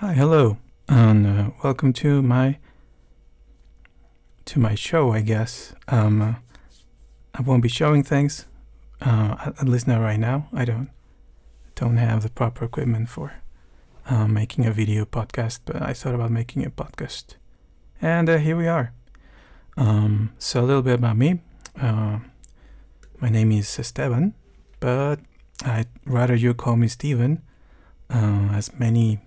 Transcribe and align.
Hi, 0.00 0.12
hello, 0.12 0.58
and 0.90 1.26
uh, 1.26 1.50
welcome 1.64 1.94
to 1.94 2.20
my 2.20 2.58
to 4.44 4.58
my 4.58 4.74
show. 4.74 5.12
I 5.12 5.22
guess 5.22 5.72
um, 5.88 6.20
uh, 6.20 6.34
I 7.34 7.40
won't 7.40 7.62
be 7.62 7.70
showing 7.70 8.02
things, 8.02 8.44
uh, 9.00 9.52
at, 9.58 9.66
least 9.66 9.88
not 9.88 10.02
right 10.02 10.20
now. 10.20 10.50
I 10.52 10.66
don't 10.66 10.90
don't 11.76 11.96
have 11.96 12.22
the 12.22 12.28
proper 12.28 12.66
equipment 12.66 13.08
for 13.08 13.36
uh, 14.10 14.28
making 14.28 14.66
a 14.66 14.70
video 14.70 15.06
podcast, 15.06 15.60
but 15.64 15.80
I 15.80 15.94
thought 15.94 16.14
about 16.14 16.30
making 16.30 16.66
a 16.66 16.70
podcast, 16.70 17.36
and 18.02 18.28
uh, 18.28 18.36
here 18.36 18.58
we 18.58 18.68
are. 18.68 18.92
Um, 19.78 20.34
so 20.36 20.60
a 20.60 20.66
little 20.66 20.82
bit 20.82 20.96
about 20.96 21.16
me. 21.16 21.40
Uh, 21.80 22.18
my 23.18 23.30
name 23.30 23.50
is 23.50 23.78
Esteban, 23.78 24.34
but 24.78 25.20
I'd 25.64 25.88
rather 26.04 26.34
you 26.34 26.52
call 26.52 26.76
me 26.76 26.86
Steven, 26.86 27.40
as 28.10 28.78
many 28.78 29.20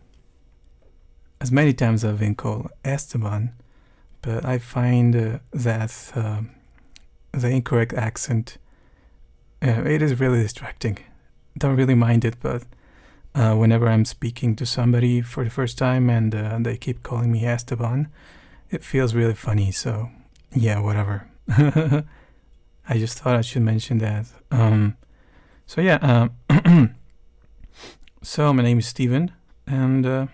as 1.42 1.52
many 1.52 1.74
times 1.74 2.04
I've 2.04 2.20
been 2.20 2.36
called 2.36 2.70
Esteban, 2.84 3.54
but 4.22 4.46
I 4.46 4.58
find 4.58 5.16
uh, 5.16 5.40
that 5.54 6.12
uh, 6.16 6.42
the 7.32 7.50
incorrect 7.50 7.94
accent 7.94 8.58
uh, 9.62 9.84
it 9.84 10.02
is 10.02 10.20
really 10.20 10.42
distracting. 10.42 11.00
Don't 11.58 11.76
really 11.76 11.96
mind 11.96 12.24
it, 12.24 12.36
but 12.42 12.64
uh, 13.36 13.56
whenever 13.56 13.88
I'm 13.88 14.06
speaking 14.06 14.56
to 14.56 14.66
somebody 14.66 15.22
for 15.22 15.44
the 15.44 15.50
first 15.50 15.78
time 15.78 16.10
and 16.10 16.34
uh, 16.34 16.58
they 16.62 16.78
keep 16.78 17.04
calling 17.04 17.32
me 17.32 17.46
Esteban, 17.46 18.08
it 18.70 18.84
feels 18.84 19.14
really 19.14 19.34
funny. 19.34 19.72
So 19.72 20.10
yeah, 20.54 20.80
whatever. 20.80 21.28
I 21.50 22.98
just 22.98 23.20
thought 23.20 23.36
I 23.36 23.42
should 23.42 23.62
mention 23.62 23.98
that. 24.00 24.28
Um, 24.50 24.98
so 25.66 25.82
yeah, 25.82 26.30
um, 26.50 26.96
so 28.24 28.54
my 28.54 28.64
name 28.64 28.80
is 28.80 28.88
Steven, 28.88 29.32
uh, 29.68 29.72
and 29.72 30.06
uh, 30.06 30.28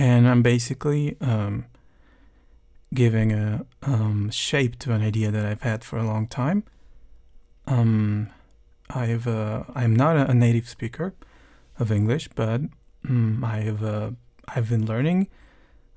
and 0.00 0.26
I'm 0.26 0.40
basically 0.40 1.18
um, 1.20 1.66
giving 2.94 3.32
a 3.32 3.66
um, 3.82 4.30
shape 4.30 4.78
to 4.78 4.94
an 4.94 5.02
idea 5.02 5.30
that 5.30 5.44
I've 5.44 5.60
had 5.60 5.84
for 5.84 5.98
a 5.98 6.02
long 6.02 6.26
time. 6.26 6.64
Um, 7.66 8.30
I've 8.88 9.28
uh, 9.28 9.64
I'm 9.74 9.94
not 9.94 10.16
a, 10.16 10.32
native 10.32 10.70
speaker 10.70 11.12
of 11.78 11.92
English, 11.92 12.30
but 12.34 12.62
mm, 13.06 13.44
I've 13.44 13.84
uh, 13.84 14.12
I've 14.48 14.70
been 14.70 14.86
learning 14.86 15.28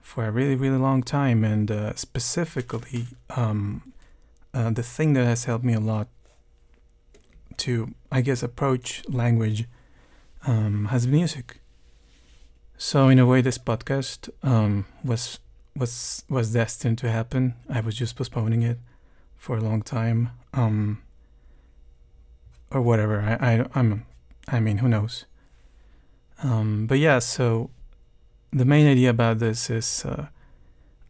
for 0.01 0.25
a 0.25 0.31
really 0.31 0.55
really 0.55 0.77
long 0.77 1.01
time, 1.01 1.45
and 1.45 1.71
uh, 1.71 1.95
specifically 1.95 3.07
um, 3.37 3.93
uh, 4.53 4.69
the 4.69 4.83
thing 4.83 5.13
that 5.13 5.25
has 5.25 5.45
helped 5.45 5.63
me 5.63 5.73
a 5.73 5.79
lot 5.79 6.09
to 7.55 7.93
I 8.11 8.19
guess 8.19 8.43
approach 8.43 9.01
language 9.07 9.63
um, 10.45 10.87
has 10.87 11.07
music. 11.07 11.62
So 12.77 13.07
in 13.09 13.19
a 13.19 13.25
way, 13.25 13.41
this 13.41 13.57
podcast 13.57 14.29
um, 14.43 14.85
was 15.03 15.39
was 15.75 16.23
was 16.29 16.53
destined 16.53 16.97
to 16.99 17.09
happen. 17.09 17.55
I 17.69 17.79
was 17.79 17.95
just 17.95 18.15
postponing 18.15 18.61
it 18.61 18.79
for 19.37 19.57
a 19.57 19.61
long 19.61 19.81
time, 19.81 20.29
um, 20.53 21.01
or 22.71 22.81
whatever. 22.81 23.21
I, 23.21 23.33
I 23.33 23.65
I'm 23.75 24.05
I 24.47 24.59
mean, 24.59 24.79
who 24.79 24.87
knows? 24.87 25.25
Um, 26.41 26.87
but 26.87 26.99
yeah, 26.99 27.19
so 27.19 27.69
the 28.51 28.65
main 28.65 28.87
idea 28.87 29.09
about 29.09 29.39
this 29.39 29.69
is 29.69 30.03
uh, 30.05 30.27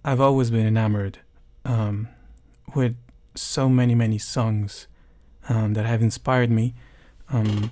I've 0.05 0.21
always 0.21 0.51
been 0.51 0.65
enamored 0.67 1.19
um, 1.65 2.07
with 2.75 2.95
so 3.35 3.67
many 3.67 3.95
many 3.95 4.19
songs 4.19 4.87
um, 5.49 5.73
that 5.73 5.85
have 5.85 6.01
inspired 6.01 6.51
me, 6.51 6.73
um, 7.29 7.71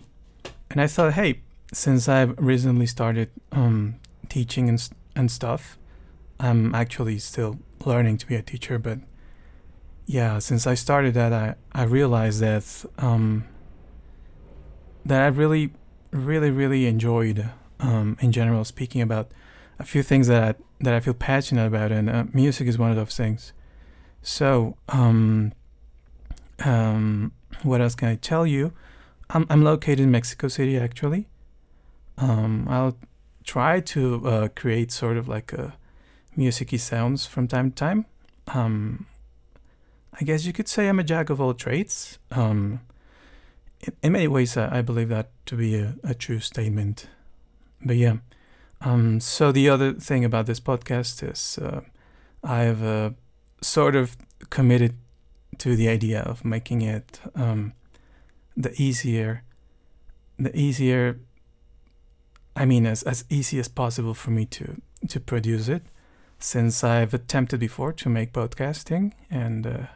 and 0.70 0.82
I 0.82 0.88
thought, 0.88 1.14
hey, 1.14 1.42
since 1.72 2.10
I've 2.10 2.38
recently 2.38 2.86
started 2.86 3.30
um, 3.52 3.96
teaching 4.30 4.70
and 4.70 4.90
and 5.16 5.32
stuff, 5.32 5.78
I'm 6.40 6.74
actually 6.76 7.20
still 7.20 7.60
learning 7.86 8.18
to 8.18 8.28
be 8.28 8.36
a 8.36 8.42
teacher, 8.42 8.80
but 8.80 9.00
yeah, 10.06 10.40
since 10.40 10.68
I 10.68 10.74
started 10.76 11.14
that, 11.14 11.34
I 11.34 11.56
I 11.74 11.84
realized 11.84 12.42
that 12.42 12.86
um, 12.98 13.46
that 15.06 15.22
I 15.22 15.28
really 15.28 15.72
really 16.12 16.52
really 16.52 16.88
enjoyed 16.88 17.50
um, 17.80 18.18
in 18.20 18.32
general 18.32 18.66
speaking 18.66 19.02
about 19.02 19.32
a 19.80 19.84
few 19.84 20.04
things 20.04 20.28
that 20.28 20.44
I, 20.44 20.62
that 20.82 20.94
I 20.94 21.00
feel 21.00 21.14
passionate 21.14 21.68
about, 21.68 21.92
and 21.92 22.10
uh, 22.10 22.26
music 22.34 22.68
is 22.68 22.78
one 22.78 22.92
of 22.92 22.98
those 22.98 23.16
things. 23.16 23.54
So, 24.22 24.78
um, 24.90 25.54
um, 26.60 27.32
what 27.64 27.82
else 27.82 27.96
can 27.96 28.10
I 28.10 28.16
tell 28.16 28.46
you? 28.46 28.74
I'm 29.30 29.48
I'm 29.50 29.64
located 29.64 30.02
in 30.02 30.12
Mexico 30.12 30.48
City 30.48 30.78
actually. 30.78 31.28
Um, 32.18 32.68
I'll 32.70 32.98
try 33.44 33.80
to 33.80 34.28
uh, 34.28 34.48
create 34.56 34.92
sort 34.92 35.18
of 35.18 35.28
like 35.28 35.54
a 35.54 35.76
musicy 36.36 36.78
sounds 36.78 37.26
from 37.26 37.48
time 37.48 37.72
to 37.72 37.76
time. 37.76 38.06
Um, 38.48 39.06
I 40.20 40.26
guess 40.26 40.46
you 40.46 40.54
could 40.54 40.68
say 40.68 40.88
I'm 40.88 41.00
a 41.00 41.04
jack 41.04 41.30
of 41.30 41.40
all 41.40 41.54
trades. 41.54 42.20
Um, 42.32 42.82
in, 43.82 43.94
in 44.04 44.12
many 44.12 44.28
ways, 44.28 44.58
I, 44.58 44.80
I 44.80 44.82
believe 44.82 45.10
that 45.10 45.32
to 45.48 45.56
be 45.56 45.76
a, 45.76 45.96
a 46.04 46.14
true 46.14 46.40
statement. 46.40 47.08
But 47.84 47.96
yeah, 47.96 48.18
um, 48.82 49.20
so 49.20 49.52
the 49.52 49.70
other 49.70 49.94
thing 49.94 50.26
about 50.26 50.46
this 50.46 50.60
podcast 50.60 51.30
is 51.30 51.58
uh, 51.58 51.82
I've 52.44 52.84
uh, 52.84 53.12
sort 53.62 53.96
of 53.96 54.18
committed 54.50 54.96
to 55.60 55.76
the 55.76 55.88
idea 55.88 56.22
of 56.22 56.44
making 56.44 56.82
it 56.82 57.20
um, 57.36 57.74
the 58.58 58.74
easier, 58.82 59.44
the 60.38 60.56
easier. 60.58 61.20
I 62.56 62.66
mean, 62.66 62.86
as 62.86 63.04
as 63.04 63.26
easy 63.30 63.60
as 63.60 63.68
possible 63.68 64.14
for 64.14 64.32
me 64.32 64.46
to 64.46 64.82
to 65.10 65.20
produce 65.20 65.68
it, 65.68 65.84
since 66.40 66.84
I've 66.84 67.14
attempted 67.14 67.60
before 67.60 67.94
to 67.94 68.10
make 68.10 68.34
podcasting, 68.34 69.14
and 69.30 69.66
uh, 69.66 69.88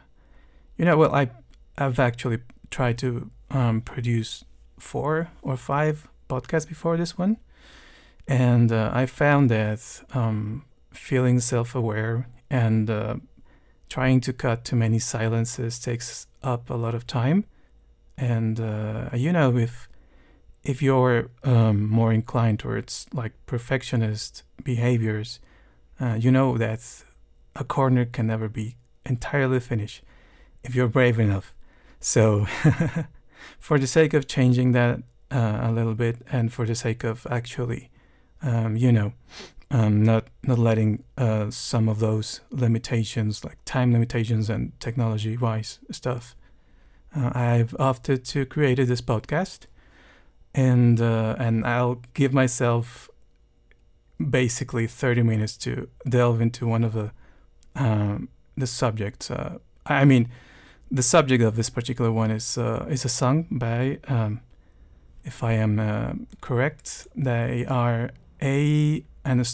you 0.76 0.84
know, 0.84 0.96
well, 0.96 1.14
I 1.14 1.30
I've 1.78 1.98
actually 1.98 2.38
tried 2.70 2.98
to 2.98 3.30
um, 3.50 3.80
produce 3.80 4.44
four 4.78 5.28
or 5.42 5.56
five 5.56 6.08
podcasts 6.28 6.68
before 6.68 6.96
this 6.96 7.18
one, 7.18 7.36
and 8.26 8.72
uh, 8.72 8.90
I 8.92 9.06
found 9.06 9.50
that 9.50 10.02
um, 10.14 10.64
feeling 10.90 11.40
self-aware 11.40 12.26
and 12.50 12.88
uh, 12.90 13.16
trying 13.88 14.20
to 14.22 14.32
cut 14.32 14.64
too 14.64 14.76
many 14.76 14.98
silences 14.98 15.78
takes 15.78 16.26
up 16.42 16.70
a 16.70 16.74
lot 16.74 16.94
of 16.94 17.06
time, 17.06 17.44
and 18.16 18.58
uh, 18.60 19.10
you 19.12 19.32
know, 19.32 19.56
if 19.56 19.88
if 20.66 20.82
you're 20.82 21.30
um, 21.44 21.88
more 21.88 22.12
inclined 22.12 22.58
towards 22.58 23.06
like 23.12 23.32
perfectionist 23.46 24.42
behaviors 24.64 25.40
uh, 26.00 26.16
you 26.18 26.30
know 26.30 26.58
that 26.58 26.80
a 27.54 27.64
corner 27.64 28.04
can 28.04 28.26
never 28.26 28.48
be 28.48 28.76
entirely 29.04 29.60
finished 29.60 30.02
if 30.62 30.74
you're 30.74 30.88
brave 30.88 31.18
enough. 31.18 31.54
So, 32.00 32.46
for 33.58 33.78
the 33.78 33.86
sake 33.86 34.12
of 34.14 34.26
changing 34.26 34.72
that 34.72 35.00
uh, 35.30 35.60
a 35.62 35.72
little 35.72 35.94
bit, 35.94 36.18
and 36.30 36.52
for 36.52 36.66
the 36.66 36.74
sake 36.74 37.04
of 37.04 37.26
actually, 37.30 37.90
um, 38.42 38.76
you 38.76 38.92
know, 38.92 39.12
um, 39.70 40.02
not 40.02 40.26
not 40.42 40.58
letting 40.58 41.04
uh, 41.16 41.50
some 41.50 41.88
of 41.88 41.98
those 41.98 42.40
limitations, 42.50 43.44
like 43.44 43.58
time 43.64 43.92
limitations 43.92 44.50
and 44.50 44.78
technology-wise 44.78 45.78
stuff, 45.90 46.36
uh, 47.16 47.30
I've 47.34 47.74
opted 47.78 48.24
to 48.26 48.44
create 48.44 48.76
this 48.76 49.00
podcast, 49.00 49.66
and 50.56 51.00
uh, 51.00 51.36
and 51.38 51.64
I'll 51.66 52.02
give 52.14 52.32
myself 52.32 53.10
basically 54.18 54.86
30 54.86 55.22
minutes 55.22 55.56
to 55.58 55.88
delve 56.08 56.40
into 56.40 56.66
one 56.66 56.82
of 56.82 56.94
the 56.94 57.12
um, 57.74 58.30
the 58.56 58.66
subjects. 58.66 59.30
Uh, 59.30 59.58
I 59.84 60.04
mean, 60.06 60.28
the 60.90 61.02
subject 61.02 61.44
of 61.44 61.56
this 61.56 61.70
particular 61.70 62.10
one 62.10 62.30
is 62.30 62.56
uh, 62.56 62.86
is 62.88 63.04
a 63.04 63.08
song 63.08 63.46
by, 63.50 63.98
um, 64.08 64.40
if 65.24 65.44
I 65.44 65.52
am 65.52 65.78
uh, 65.78 66.14
correct, 66.40 67.06
they 67.14 67.66
are 67.66 68.10
a 68.40 69.04
an 69.24 69.44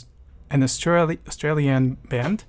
an 0.51 0.63
Australi- 0.63 1.19
Australian 1.27 1.95
band, 2.09 2.45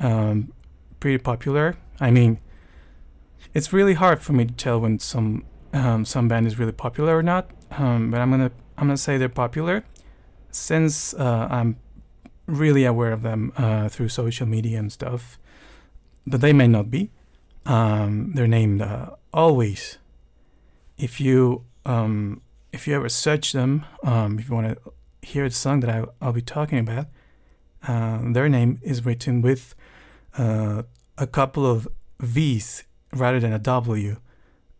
um, 0.00 0.52
pretty 0.98 1.18
popular. 1.18 1.76
I 2.00 2.10
mean, 2.10 2.40
it's 3.54 3.72
really 3.72 3.94
hard 3.94 4.20
for 4.20 4.32
me 4.32 4.44
to 4.46 4.52
tell 4.52 4.80
when 4.80 4.98
some 4.98 5.44
um, 5.72 6.04
some 6.04 6.26
band 6.26 6.46
is 6.46 6.58
really 6.58 6.72
popular 6.72 7.16
or 7.16 7.22
not. 7.22 7.50
Um, 7.78 8.10
but 8.10 8.20
I'm 8.20 8.30
gonna 8.30 8.52
I'm 8.76 8.86
gonna 8.86 8.96
say 8.96 9.18
they're 9.18 9.28
popular 9.28 9.84
since 10.50 11.14
uh, 11.14 11.48
I'm 11.50 11.76
really 12.46 12.84
aware 12.84 13.12
of 13.12 13.22
them 13.22 13.52
uh, 13.56 13.88
through 13.88 14.08
social 14.08 14.46
media 14.46 14.78
and 14.78 14.90
stuff, 14.90 15.38
but 16.26 16.40
they 16.40 16.52
may 16.52 16.66
not 16.66 16.90
be. 16.90 17.10
Um, 17.66 18.32
they're 18.34 18.46
named 18.46 18.80
uh, 18.80 19.10
Alvvays. 19.34 19.98
If 20.96 21.20
you 21.20 21.64
um, 21.84 22.40
if 22.72 22.86
you 22.86 22.94
ever 22.94 23.08
search 23.08 23.52
them, 23.52 23.84
um, 24.02 24.38
if 24.38 24.48
you 24.48 24.54
want 24.54 24.68
to 24.68 24.92
hear 25.22 25.48
the 25.48 25.54
song 25.54 25.80
that 25.80 25.90
I, 25.90 26.04
will 26.24 26.32
be 26.32 26.42
talking 26.42 26.78
about, 26.78 27.06
uh, 27.86 28.20
their 28.22 28.48
name 28.48 28.78
is 28.82 29.04
written 29.04 29.42
with 29.42 29.74
uh, 30.38 30.82
a 31.18 31.26
couple 31.26 31.66
of 31.66 31.88
V's 32.20 32.84
rather 33.12 33.40
than 33.40 33.52
a 33.52 33.58
W. 33.58 34.16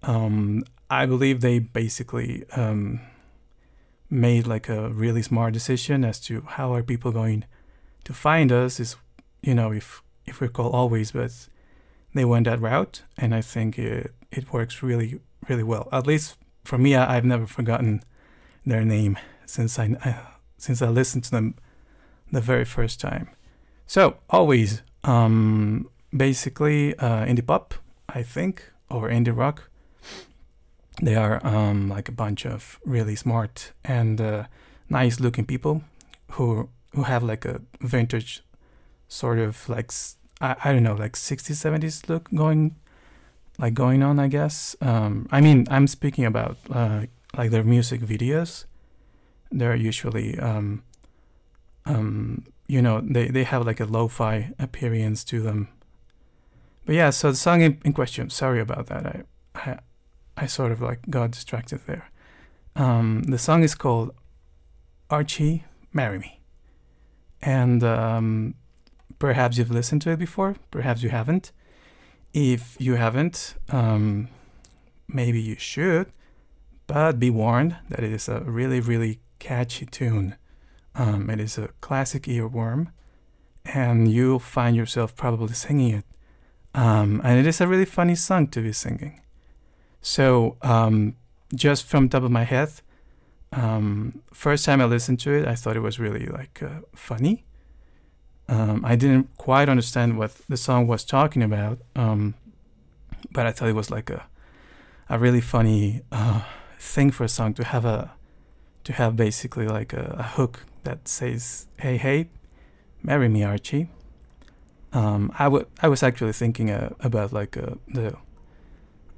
Um, 0.02 0.64
I 0.90 1.06
believe 1.06 1.40
they 1.40 1.58
basically 1.58 2.44
um, 2.52 3.00
made 4.08 4.46
like 4.46 4.68
a 4.68 4.88
really 4.90 5.22
smart 5.22 5.52
decision 5.52 6.04
as 6.04 6.20
to 6.20 6.42
how 6.42 6.72
are 6.74 6.82
people 6.82 7.12
going 7.12 7.44
to 8.04 8.12
find 8.12 8.52
us. 8.52 8.78
Is 8.78 8.96
you 9.42 9.54
know 9.54 9.72
if 9.72 10.02
if 10.26 10.40
we 10.40 10.48
call 10.48 10.70
always, 10.70 11.12
but 11.12 11.48
they 12.14 12.24
went 12.24 12.46
that 12.46 12.60
route, 12.60 13.02
and 13.16 13.34
I 13.34 13.40
think 13.40 13.78
it 13.78 14.14
it 14.30 14.52
works 14.52 14.82
really 14.82 15.20
really 15.48 15.64
well. 15.64 15.88
At 15.92 16.06
least 16.06 16.36
for 16.64 16.78
me, 16.78 16.94
I, 16.94 17.14
have 17.14 17.24
never 17.24 17.46
forgotten 17.46 18.02
their 18.64 18.84
name 18.84 19.18
since 19.46 19.78
I, 19.78 19.96
I 20.04 20.18
since 20.58 20.82
I 20.82 20.88
listened 20.88 21.24
to 21.24 21.30
them 21.30 21.54
the 22.30 22.40
very 22.40 22.64
first 22.64 23.00
time. 23.00 23.28
So 23.86 24.16
Alvvays, 24.32 24.82
um, 25.04 25.88
basically 26.14 26.96
uh, 26.98 27.24
indie 27.24 27.46
pop, 27.46 27.74
I 28.08 28.22
think, 28.22 28.72
or 28.90 29.08
indie 29.08 29.36
rock. 29.36 29.70
They 31.02 31.14
are 31.14 31.44
um, 31.46 31.88
like 31.88 32.08
a 32.08 32.12
bunch 32.12 32.46
of 32.46 32.80
really 32.84 33.16
smart 33.16 33.72
and 33.84 34.20
uh, 34.20 34.44
nice 34.88 35.20
looking 35.20 35.44
people 35.44 35.82
who 36.32 36.68
who 36.94 37.02
have 37.02 37.22
like 37.22 37.44
a 37.44 37.60
vintage 37.80 38.42
sort 39.08 39.38
of 39.38 39.68
like 39.68 39.92
I, 40.40 40.56
I 40.64 40.72
don't 40.72 40.82
know 40.82 40.94
like 40.94 41.12
60s 41.12 41.56
70s 41.56 42.08
look 42.08 42.28
going 42.34 42.76
like 43.58 43.74
going 43.74 44.02
on 44.02 44.18
I 44.18 44.28
guess. 44.28 44.74
Um, 44.80 45.28
I 45.30 45.40
mean 45.40 45.66
I'm 45.70 45.86
speaking 45.86 46.24
about 46.24 46.56
uh, 46.70 47.02
like 47.36 47.50
their 47.50 47.64
music 47.64 48.00
videos. 48.00 48.64
They're 49.52 49.76
usually 49.76 50.38
um, 50.38 50.82
um, 51.84 52.46
you 52.66 52.80
know 52.80 53.02
they, 53.02 53.28
they 53.28 53.44
have 53.44 53.66
like 53.66 53.80
a 53.80 53.84
lo-fi 53.84 54.52
appearance 54.58 55.24
to 55.24 55.42
them. 55.42 55.68
But 56.86 56.94
yeah 56.94 57.10
so 57.10 57.30
the 57.30 57.36
song 57.36 57.60
in, 57.60 57.78
in 57.84 57.92
question 57.92 58.30
sorry 58.30 58.60
about 58.60 58.86
that. 58.86 59.06
I, 59.06 59.22
I 59.54 59.78
I 60.36 60.46
sort 60.46 60.72
of 60.72 60.80
like 60.80 61.00
got 61.08 61.30
distracted 61.30 61.80
there 61.86 62.10
um, 62.74 63.22
the 63.24 63.38
song 63.38 63.62
is 63.62 63.74
called 63.74 64.10
Archie 65.10 65.64
Marry 65.92 66.18
Me 66.18 66.40
and 67.42 67.82
um, 67.82 68.54
perhaps 69.18 69.58
you've 69.58 69.70
listened 69.70 70.02
to 70.02 70.10
it 70.10 70.18
before 70.18 70.56
perhaps 70.70 71.02
you 71.02 71.10
haven't 71.10 71.52
if 72.32 72.76
you 72.78 72.94
haven't 72.94 73.54
um, 73.70 74.28
maybe 75.08 75.40
you 75.40 75.56
should 75.56 76.12
but 76.86 77.18
be 77.18 77.30
warned 77.30 77.76
that 77.88 78.00
it 78.04 78.12
is 78.12 78.28
a 78.28 78.40
really 78.40 78.80
really 78.80 79.20
catchy 79.38 79.86
tune 79.86 80.36
um, 80.98 81.28
it 81.28 81.40
is 81.40 81.58
a 81.58 81.68
classic 81.80 82.22
earworm, 82.22 82.88
and 83.64 84.10
you'll 84.10 84.38
find 84.38 84.74
yourself 84.74 85.14
probably 85.14 85.52
singing 85.52 85.92
it. 85.94 86.04
Um, 86.74 87.20
and 87.22 87.38
it 87.38 87.46
is 87.46 87.60
a 87.60 87.66
really 87.66 87.84
funny 87.84 88.14
song 88.14 88.48
to 88.48 88.62
be 88.62 88.72
singing. 88.72 89.20
So, 90.06 90.56
um, 90.62 91.16
just 91.52 91.84
from 91.84 92.08
top 92.08 92.22
of 92.22 92.30
my 92.30 92.44
head, 92.44 92.70
um, 93.52 94.22
first 94.32 94.64
time 94.64 94.80
I 94.80 94.84
listened 94.84 95.18
to 95.20 95.32
it, 95.32 95.48
I 95.48 95.56
thought 95.56 95.76
it 95.76 95.80
was 95.80 95.98
really 95.98 96.26
like 96.26 96.62
uh, 96.62 96.82
funny. 96.94 97.44
Um, 98.48 98.84
I 98.84 98.94
didn't 98.94 99.36
quite 99.36 99.68
understand 99.68 100.16
what 100.16 100.30
the 100.48 100.56
song 100.56 100.86
was 100.86 101.02
talking 101.04 101.42
about, 101.42 101.80
um, 101.96 102.34
but 103.32 103.46
I 103.46 103.50
thought 103.50 103.68
it 103.68 103.74
was 103.74 103.90
like 103.90 104.08
a 104.08 104.28
a 105.08 105.18
really 105.18 105.40
funny 105.40 106.02
uh, 106.12 106.42
thing 106.78 107.10
for 107.10 107.24
a 107.24 107.28
song 107.28 107.52
to 107.54 107.64
have 107.64 107.84
a 107.84 108.14
to 108.84 108.92
have 108.92 109.16
basically 109.16 109.66
like 109.66 109.92
a, 109.92 110.14
a 110.20 110.22
hook 110.22 110.66
that 110.84 111.08
says, 111.08 111.66
"Hey, 111.80 111.96
hey, 111.96 112.28
marry 113.02 113.28
me, 113.28 113.42
Archie." 113.42 113.88
Um, 114.92 115.32
I, 115.36 115.44
w- 115.44 115.66
I 115.82 115.88
was 115.88 116.02
actually 116.04 116.32
thinking 116.32 116.70
uh, 116.70 116.90
about 117.00 117.32
like 117.32 117.56
uh, 117.56 117.74
the 117.88 118.16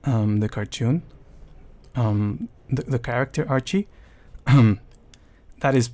um, 0.08 0.38
the 0.38 0.48
cartoon, 0.48 1.02
um, 1.94 2.48
the, 2.70 2.82
the 2.82 2.98
character 2.98 3.46
Archie. 3.48 3.88
that 4.46 5.74
is 5.74 5.90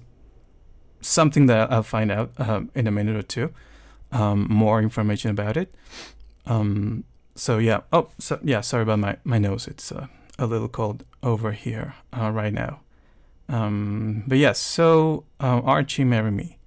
something 1.00 1.46
that 1.46 1.72
I'll 1.72 1.82
find 1.82 2.10
out 2.12 2.32
uh, 2.38 2.62
in 2.74 2.86
a 2.86 2.90
minute 2.90 3.16
or 3.16 3.22
two. 3.22 3.52
Um, 4.12 4.46
more 4.48 4.80
information 4.80 5.30
about 5.30 5.56
it. 5.56 5.74
Um, 6.46 7.04
so 7.34 7.58
yeah. 7.58 7.80
Oh, 7.92 8.10
so 8.18 8.38
yeah. 8.44 8.60
Sorry 8.60 8.84
about 8.84 9.00
my 9.00 9.16
my 9.24 9.38
nose. 9.38 9.66
It's 9.66 9.90
uh, 9.90 10.06
a 10.38 10.46
little 10.46 10.68
cold 10.68 11.04
over 11.22 11.50
here 11.50 11.94
uh, 12.12 12.30
right 12.30 12.52
now. 12.52 12.80
Um, 13.48 14.22
but 14.26 14.38
yes, 14.38 14.58
so 14.60 15.24
um, 15.40 15.62
Archie, 15.64 16.04
marry 16.04 16.30
me. 16.30 16.58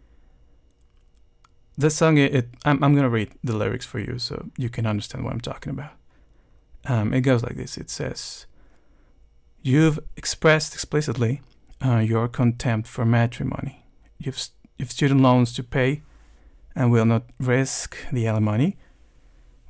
This 1.78 1.96
song, 1.96 2.18
it, 2.18 2.36
it 2.36 2.50
I'm, 2.66 2.84
I'm 2.84 2.96
gonna 2.96 3.10
read 3.10 3.32
the 3.44 3.56
lyrics 3.56 3.86
for 3.86 4.00
you 4.00 4.20
so 4.20 4.50
you 4.58 4.70
can 4.70 4.86
understand 4.86 5.24
what 5.24 5.34
I'm 5.34 5.42
talking 5.42 5.72
about. 5.72 5.94
Um, 6.88 7.14
it 7.14 7.22
goes 7.22 7.44
like 7.44 7.56
this. 7.56 7.78
It 7.78 7.90
says, 7.90 8.46
"You've 9.62 10.00
expressed 10.16 10.74
explicitly 10.74 11.42
uh, 11.84 11.98
your 11.98 12.28
contempt 12.28 12.88
for 12.88 13.06
matrimony. 13.06 13.86
You've 14.18 14.50
you've 14.78 14.92
student 14.92 15.22
loans 15.22 15.54
to 15.54 15.64
pay, 15.64 16.02
and 16.76 16.92
will 16.92 17.06
not 17.06 17.24
risk 17.40 17.98
the 18.12 18.28
alimony. 18.28 18.78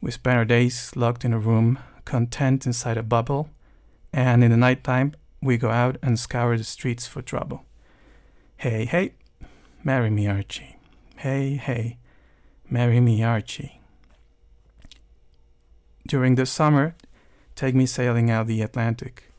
We 0.01 0.11
spend 0.11 0.37
our 0.37 0.45
days 0.45 0.91
locked 0.95 1.25
in 1.25 1.33
a 1.33 1.39
room, 1.39 1.79
content 2.05 2.65
inside 2.65 2.97
a 2.97 3.03
bubble, 3.03 3.49
and 4.13 4.43
in 4.43 4.51
the 4.51 4.57
night 4.57 4.83
time 4.83 5.13
we 5.41 5.57
go 5.57 5.69
out 5.69 5.97
and 6.01 6.19
scour 6.19 6.57
the 6.57 6.63
streets 6.63 7.07
for 7.07 7.21
trouble. 7.21 7.65
Hey, 8.57 8.85
hey, 8.85 9.13
marry 9.83 10.09
me, 10.09 10.27
Archie. 10.27 10.77
Hey, 11.17 11.55
hey, 11.55 11.97
marry 12.69 12.99
me, 12.99 13.23
Archie. 13.23 13.81
During 16.07 16.35
the 16.35 16.45
summer, 16.45 16.95
take 17.57 17.75
me 17.75 17.85
sailing 17.85 18.29
out 18.29 18.47
the 18.47 18.61
Atlantic. 18.61 19.33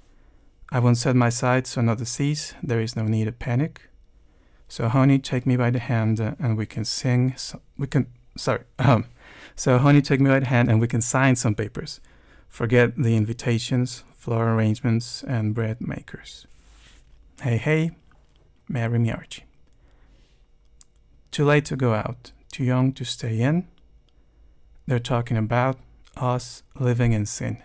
I 0.70 0.81
won't 0.81 0.99
set 0.99 1.17
my 1.17 1.31
sights 1.31 1.79
on 1.79 1.88
other 1.88 2.05
seas, 2.05 2.53
there 2.62 2.81
is 2.81 2.97
no 2.97 3.05
need 3.05 3.29
of 3.29 3.38
panic. 3.38 3.88
So, 4.69 4.88
honey, 4.88 5.19
take 5.19 5.47
me 5.47 5.56
by 5.56 5.70
the 5.70 5.79
hand 5.79 6.20
uh, 6.20 6.35
and 6.38 6.59
we 6.59 6.67
can 6.67 6.85
sing. 6.85 7.35
So, 7.38 7.62
we 7.79 7.87
can, 7.87 8.06
sorry, 8.37 8.65
um, 8.79 9.06
so, 9.56 9.79
honey, 9.79 10.03
take 10.03 10.20
me 10.20 10.29
by 10.29 10.41
the 10.41 10.47
hand 10.47 10.69
and 10.69 10.81
we 10.81 10.88
can 10.88 11.00
sign 11.00 11.37
some 11.37 11.55
papers. 11.55 12.00
Forget 12.49 12.97
the 12.97 13.17
invitations, 13.17 14.05
flower 14.15 14.55
arrangements, 14.55 15.23
and 15.23 15.55
bread 15.55 15.81
makers. 15.81 16.47
Hey, 17.41 17.56
hey, 17.56 17.93
marry 18.69 18.99
me, 18.99 19.11
Archie. 19.12 19.44
Too 21.31 21.44
late 21.44 21.64
to 21.67 21.76
go 21.76 21.94
out, 21.94 22.32
too 22.50 22.64
young 22.64 22.93
to 22.94 23.05
stay 23.05 23.41
in. 23.41 23.69
They're 24.87 24.99
talking 24.99 25.37
about 25.37 25.79
us 26.17 26.62
living 26.79 27.12
in 27.12 27.25
sin. 27.25 27.62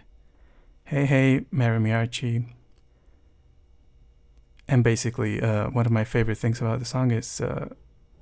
Hey, 0.93 1.05
hey, 1.05 1.45
marry 1.49 1.79
me, 1.79 1.91
Archie. 1.91 2.45
And 4.67 4.83
basically, 4.83 5.41
uh, 5.41 5.71
one 5.71 5.87
of 5.87 5.91
my 5.91 6.03
favorite 6.03 6.37
things 6.37 6.61
about 6.61 6.77
the 6.77 6.85
song 6.85 7.09
is 7.09 7.41
uh, 7.41 7.69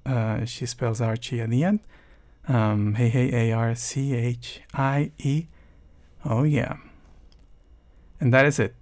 uh, 0.06 0.46
she 0.46 0.66
spells 0.66 1.02
Archie 1.02 1.42
at 1.42 1.50
the 1.50 1.66
end. 1.66 1.82
Um, 2.48 2.96
hey, 2.96 3.10
hey, 3.10 3.52
A 3.52 3.52
R 3.52 3.76
C 3.76 4.14
H 4.16 4.62
I 4.74 5.12
E. 5.20 5.48
Oh, 6.24 6.44
yeah 6.44 6.78
and 8.22 8.34
that 8.34 8.46
is 8.46 8.60
it. 8.60 8.76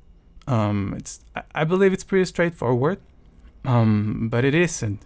Um, 0.48 0.94
it's 0.98 1.22
I 1.56 1.64
believe 1.64 1.94
it's 1.94 2.04
pretty 2.04 2.26
straightforward, 2.26 3.00
um, 3.66 4.28
but 4.30 4.44
it 4.44 4.54
isn't, 4.54 5.06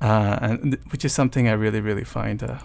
uh, 0.00 0.38
and 0.40 0.72
th- 0.72 0.84
which 0.90 1.04
is 1.04 1.12
something 1.12 1.48
I 1.48 1.52
really 1.52 1.80
really 1.80 2.04
find 2.04 2.42
uh, 2.42 2.58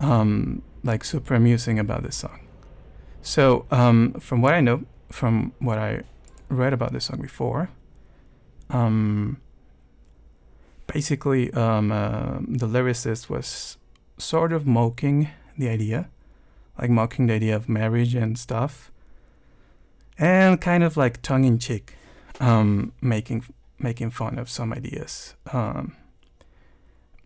um, 0.00 0.62
like 0.82 1.04
super 1.04 1.34
amusing 1.34 1.78
about 1.78 2.02
this 2.02 2.16
song. 2.16 2.47
So 3.22 3.66
um, 3.70 4.14
from 4.14 4.42
what 4.42 4.54
I 4.54 4.60
know, 4.60 4.84
from 5.10 5.52
what 5.58 5.78
I 5.78 6.02
read 6.48 6.72
about 6.72 6.92
this 6.92 7.06
song 7.06 7.20
before, 7.20 7.70
um, 8.70 9.38
basically 10.86 11.52
um, 11.52 11.92
uh, 11.92 12.38
the 12.40 12.66
lyricist 12.66 13.28
was 13.28 13.76
sort 14.16 14.52
of 14.52 14.66
mocking 14.66 15.30
the 15.56 15.68
idea, 15.68 16.08
like 16.80 16.90
mocking 16.90 17.26
the 17.26 17.34
idea 17.34 17.56
of 17.56 17.68
marriage 17.68 18.14
and 18.14 18.38
stuff 18.38 18.90
and 20.18 20.60
kind 20.60 20.82
of 20.82 20.96
like 20.96 21.22
tongue 21.22 21.44
in 21.44 21.58
cheek, 21.58 21.94
um, 22.40 22.92
making 23.00 23.44
making 23.78 24.10
fun 24.10 24.38
of 24.38 24.50
some 24.50 24.72
ideas. 24.72 25.34
Um, 25.52 25.96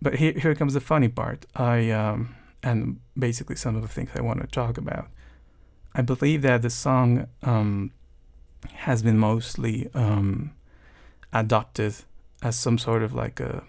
but 0.01 0.17
here 0.17 0.33
here 0.33 0.55
comes 0.55 0.75
the 0.75 0.81
funny 0.81 1.09
part. 1.09 1.47
I 1.57 1.91
um, 1.91 2.37
and 2.63 3.01
basically 3.19 3.57
some 3.57 3.75
of 3.75 3.83
the 3.83 3.89
things 3.89 4.11
I 4.15 4.21
want 4.21 4.41
to 4.41 4.47
talk 4.47 4.77
about. 4.77 5.09
I 5.95 6.03
believe 6.03 6.43
that 6.43 6.63
the 6.63 6.71
song 6.71 7.27
um, 7.43 7.93
has 8.75 9.03
been 9.03 9.19
mostly 9.19 9.89
um, 9.95 10.53
adopted 11.33 11.95
as 12.43 12.59
some 12.59 12.79
sort 12.79 13.03
of 13.03 13.15
like 13.15 13.41
a 13.41 13.63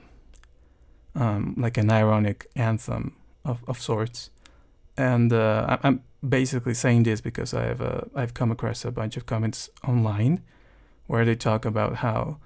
um, 1.15 1.53
like 1.57 1.77
an 1.77 1.91
ironic 1.91 2.49
anthem 2.55 3.15
of, 3.45 3.63
of 3.67 3.79
sorts, 3.79 4.31
and 4.97 5.31
uh, 5.31 5.65
I, 5.69 5.87
I'm 5.87 6.03
basically 6.27 6.73
saying 6.73 7.03
this 7.03 7.21
because 7.21 7.53
I've 7.53 7.81
uh, 7.81 8.01
I've 8.15 8.33
come 8.33 8.51
across 8.51 8.85
a 8.85 8.91
bunch 8.91 9.17
of 9.17 9.25
comments 9.25 9.69
online 9.87 10.41
where 11.07 11.25
they 11.25 11.35
talk 11.35 11.65
about 11.65 11.97
how 11.97 12.37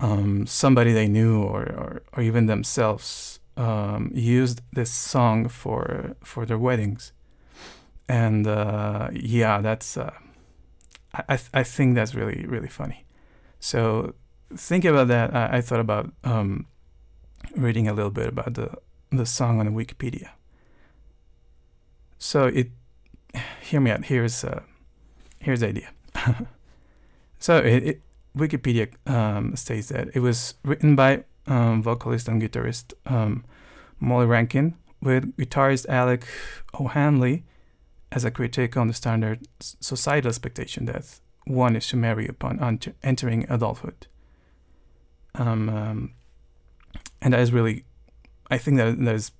um, 0.00 0.46
somebody 0.46 0.92
they 0.92 1.08
knew 1.08 1.42
or, 1.42 1.62
or, 1.62 2.02
or 2.12 2.22
even 2.22 2.46
themselves 2.46 3.40
um, 3.56 4.10
used 4.14 4.60
this 4.72 4.92
song 4.92 5.48
for 5.48 6.16
for 6.22 6.46
their 6.46 6.58
weddings, 6.58 7.12
and 8.08 8.46
uh, 8.46 9.08
yeah, 9.12 9.60
that's 9.60 9.96
uh, 9.96 10.14
I 11.14 11.36
th- 11.36 11.50
I 11.52 11.62
think 11.62 11.94
that's 11.94 12.14
really 12.14 12.46
really 12.46 12.68
funny. 12.68 13.04
So 13.60 14.14
thinking 14.54 14.90
about 14.90 15.08
that, 15.08 15.34
I, 15.34 15.58
I 15.58 15.60
thought 15.60 15.80
about 15.80 16.12
um, 16.24 16.66
reading 17.56 17.88
a 17.88 17.92
little 17.92 18.10
bit 18.10 18.28
about 18.28 18.54
the 18.54 18.74
the 19.10 19.26
song 19.26 19.60
on 19.60 19.68
Wikipedia. 19.74 20.30
So 22.18 22.46
it 22.46 22.70
hear 23.62 23.80
me 23.80 23.90
out. 23.90 24.04
Here's 24.04 24.44
uh, 24.44 24.62
here's 25.40 25.60
the 25.60 25.68
idea. 25.68 25.90
so 27.38 27.58
it, 27.58 27.82
it 27.82 28.02
Wikipedia 28.36 28.88
um, 29.06 29.56
states 29.56 29.88
that 29.88 30.08
it 30.14 30.20
was 30.20 30.54
written 30.64 30.96
by 30.96 31.24
um, 31.46 31.82
vocalist 31.82 32.28
and 32.28 32.40
guitarist 32.40 32.92
um, 33.06 33.44
Molly 34.00 34.26
Rankin 34.26 34.76
with 35.00 35.36
guitarist 35.36 35.86
Alec 35.88 36.26
O'Hanley 36.78 37.44
as 38.10 38.24
a 38.24 38.30
critique 38.30 38.76
on 38.76 38.88
the 38.88 38.94
standard 38.94 39.46
societal 39.60 40.28
expectation 40.28 40.86
that 40.86 41.20
one 41.44 41.76
is 41.76 41.86
to 41.88 41.96
marry 41.96 42.26
upon 42.26 42.80
entering 43.02 43.46
adulthood. 43.48 44.06
Um, 45.34 45.68
um, 45.68 46.12
and 47.20 47.32
that 47.32 47.40
is 47.40 47.52
really, 47.52 47.84
I 48.50 48.58
think 48.58 48.76
that 48.78 48.98
that 48.98 49.14
is 49.14 49.32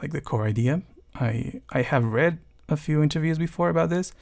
like 0.00 0.12
the 0.12 0.20
core 0.20 0.46
idea. 0.46 0.82
I 1.14 1.60
I 1.70 1.82
have 1.82 2.04
read 2.04 2.38
a 2.68 2.76
few 2.76 3.02
interviews 3.02 3.38
before 3.38 3.68
about 3.68 3.90
this, 3.90 4.12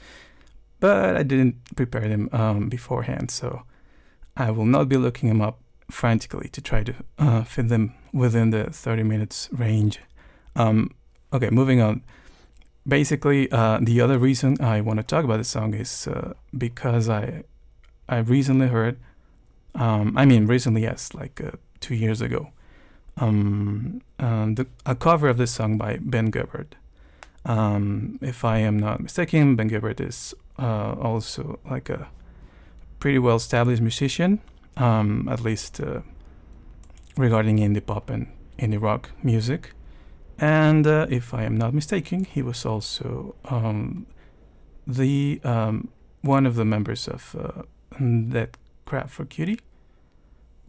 but 0.80 1.16
I 1.16 1.23
didn't 1.23 1.76
prepare 1.76 2.09
them 2.09 2.28
um, 2.33 2.69
beforehand, 2.69 3.30
so 3.30 3.62
I 4.37 4.50
will 4.50 4.66
not 4.66 4.88
be 4.88 4.97
looking 4.97 5.28
them 5.28 5.40
up 5.40 5.61
frantically 5.90 6.49
to 6.49 6.61
try 6.61 6.83
to 6.85 6.95
uh, 7.19 7.45
fit 7.45 7.69
them 7.69 7.95
within 8.12 8.50
the 8.50 8.71
30 8.71 9.02
minutes 9.02 9.49
range. 9.52 10.00
Um, 10.57 10.90
okay, 11.33 11.50
moving 11.50 11.80
on. 11.80 12.02
Basically, 12.87 13.51
uh, 13.53 13.79
the 13.83 14.01
other 14.01 14.19
reason 14.19 14.57
I 14.61 14.81
want 14.81 14.99
to 14.99 15.03
talk 15.03 15.25
about 15.25 15.37
this 15.37 15.49
song 15.49 15.75
is 15.75 16.07
uh, 16.07 16.33
because 16.57 17.09
I 17.09 17.45
I 18.09 18.19
recently 18.19 18.69
heard, 18.69 18.97
um, 19.75 20.17
I 20.17 20.25
mean 20.25 20.47
recently, 20.47 20.83
yes, 20.83 21.15
like 21.15 21.41
uh, 21.41 21.53
two 21.81 21.95
years 21.95 22.21
ago, 22.21 22.51
um, 23.17 24.01
the, 24.19 24.67
a 24.85 24.95
cover 24.95 25.29
of 25.29 25.37
this 25.37 25.53
song 25.53 25.79
by 25.79 25.99
Ben 26.01 26.31
Gibbard. 26.31 26.77
Um, 27.45 28.19
if 28.21 28.45
I 28.45 28.59
am 28.59 28.79
not 28.79 29.01
mistaken, 29.01 29.57
Ben 29.57 29.69
Gibbard 29.69 30.01
is 30.01 30.35
uh, 30.59 30.95
also 31.01 31.59
like 31.71 31.89
a 31.89 32.09
pretty 32.99 33.19
well 33.19 33.37
established 33.37 33.81
musician, 33.83 34.41
um, 34.77 35.29
at 35.29 35.41
least 35.41 35.81
uh, 35.81 36.01
regarding 37.17 37.59
indie 37.59 37.85
pop 37.85 38.11
and 38.11 38.27
indie 38.59 38.81
rock 38.81 39.11
music. 39.23 39.73
And 40.41 40.87
uh, 40.87 41.07
if 41.11 41.35
I 41.35 41.45
am 41.45 41.57
not 41.57 41.75
mistaken, 41.75 42.25
he 42.25 42.41
was 42.41 42.65
also 42.65 43.35
um, 43.45 44.07
the 44.87 45.41
um, 45.45 45.89
one 46.23 46.47
of 46.47 46.55
the 46.55 46.65
members 46.65 47.07
of 47.07 47.37
uh, 47.39 47.63
Death 47.99 48.57
Cab 48.87 49.11
for 49.11 49.27
Cutie. 49.27 49.61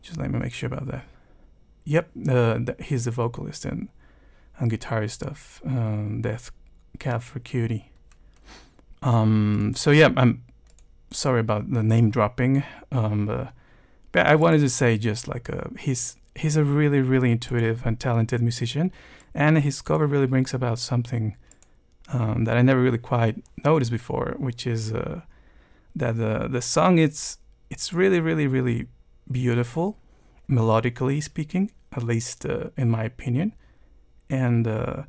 Just 0.01 0.17
let 0.17 0.29
me 0.29 0.39
make 0.39 0.53
sure 0.53 0.67
about 0.67 0.87
that. 0.87 1.05
Yep, 1.85 2.09
uh, 2.29 2.59
he's 2.79 3.05
the 3.05 3.11
vocalist 3.11 3.65
and, 3.65 3.87
and 4.59 4.71
guitarist 4.71 5.23
of 5.23 5.61
um, 5.65 6.21
Death 6.21 6.51
Cab 6.99 7.21
for 7.21 7.39
Cutie. 7.39 7.91
Um, 9.01 9.73
so 9.75 9.91
yeah, 9.91 10.09
I'm 10.17 10.43
sorry 11.11 11.39
about 11.39 11.71
the 11.71 11.81
name 11.81 12.09
dropping. 12.09 12.63
Um, 12.91 13.29
uh, 13.29 13.47
but 14.11 14.27
I 14.27 14.35
wanted 14.35 14.59
to 14.59 14.69
say 14.69 14.97
just 14.97 15.27
like 15.27 15.49
uh, 15.49 15.69
he's 15.79 16.17
he's 16.35 16.57
a 16.57 16.63
really 16.63 16.99
really 16.99 17.31
intuitive 17.31 17.85
and 17.85 17.99
talented 17.99 18.41
musician, 18.41 18.91
and 19.33 19.57
his 19.59 19.81
cover 19.81 20.05
really 20.07 20.27
brings 20.27 20.53
about 20.53 20.79
something 20.79 21.35
um, 22.11 22.43
that 22.45 22.57
I 22.57 22.61
never 22.61 22.81
really 22.81 22.97
quite 22.97 23.43
noticed 23.63 23.91
before, 23.91 24.35
which 24.37 24.67
is 24.67 24.91
uh, 24.91 25.21
that 25.95 26.17
the 26.17 26.47
the 26.47 26.61
song 26.61 26.97
it's 26.97 27.37
it's 27.69 27.93
really 27.93 28.19
really 28.19 28.47
really 28.47 28.87
beautiful, 29.31 29.97
melodically 30.49 31.23
speaking, 31.23 31.71
at 31.95 32.03
least 32.03 32.45
uh, 32.45 32.69
in 32.75 32.89
my 32.89 33.03
opinion, 33.03 33.53
and 34.29 34.67
uh, 34.67 35.03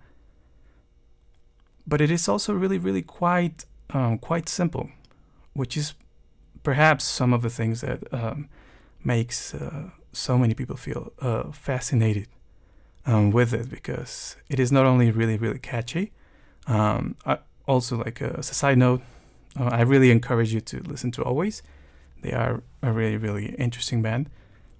but 1.86 2.00
it 2.00 2.10
is 2.10 2.28
also 2.28 2.52
really 2.52 2.78
really 2.78 3.02
quite 3.02 3.64
um, 3.90 4.18
quite 4.18 4.48
simple, 4.48 4.90
which 5.54 5.76
is 5.76 5.94
perhaps 6.62 7.04
some 7.04 7.32
of 7.32 7.42
the 7.42 7.50
things 7.50 7.80
that 7.80 8.02
um, 8.14 8.48
makes 9.02 9.54
uh, 9.54 9.90
so 10.12 10.38
many 10.38 10.54
people 10.54 10.76
feel 10.76 11.12
uh, 11.20 11.50
fascinated 11.50 12.28
um, 13.06 13.30
with 13.30 13.52
it 13.52 13.70
because 13.70 14.36
it 14.48 14.60
is 14.60 14.70
not 14.70 14.86
only 14.86 15.10
really 15.10 15.36
really 15.36 15.58
catchy. 15.58 16.12
Um, 16.66 17.16
I, 17.26 17.38
also, 17.66 17.96
like 17.98 18.20
uh, 18.20 18.32
as 18.38 18.50
a 18.50 18.54
side 18.54 18.78
note, 18.78 19.02
uh, 19.58 19.64
I 19.64 19.82
really 19.82 20.10
encourage 20.10 20.52
you 20.52 20.60
to 20.60 20.80
listen 20.80 21.10
to 21.12 21.22
Alvvays. 21.22 21.62
They 22.22 22.32
are 22.32 22.62
a 22.82 22.92
really 22.92 23.16
really 23.16 23.54
interesting 23.58 24.02
band, 24.02 24.30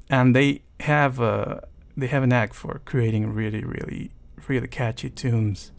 and 0.08 0.34
they 0.34 0.62
have 0.80 1.20
a 1.20 1.24
uh, 1.24 1.60
they 1.96 2.06
have 2.06 2.22
a 2.22 2.26
knack 2.26 2.54
for 2.54 2.80
creating 2.84 3.32
really 3.32 3.64
really 3.64 4.10
really 4.48 4.68
catchy 4.68 5.10
tunes. 5.10 5.72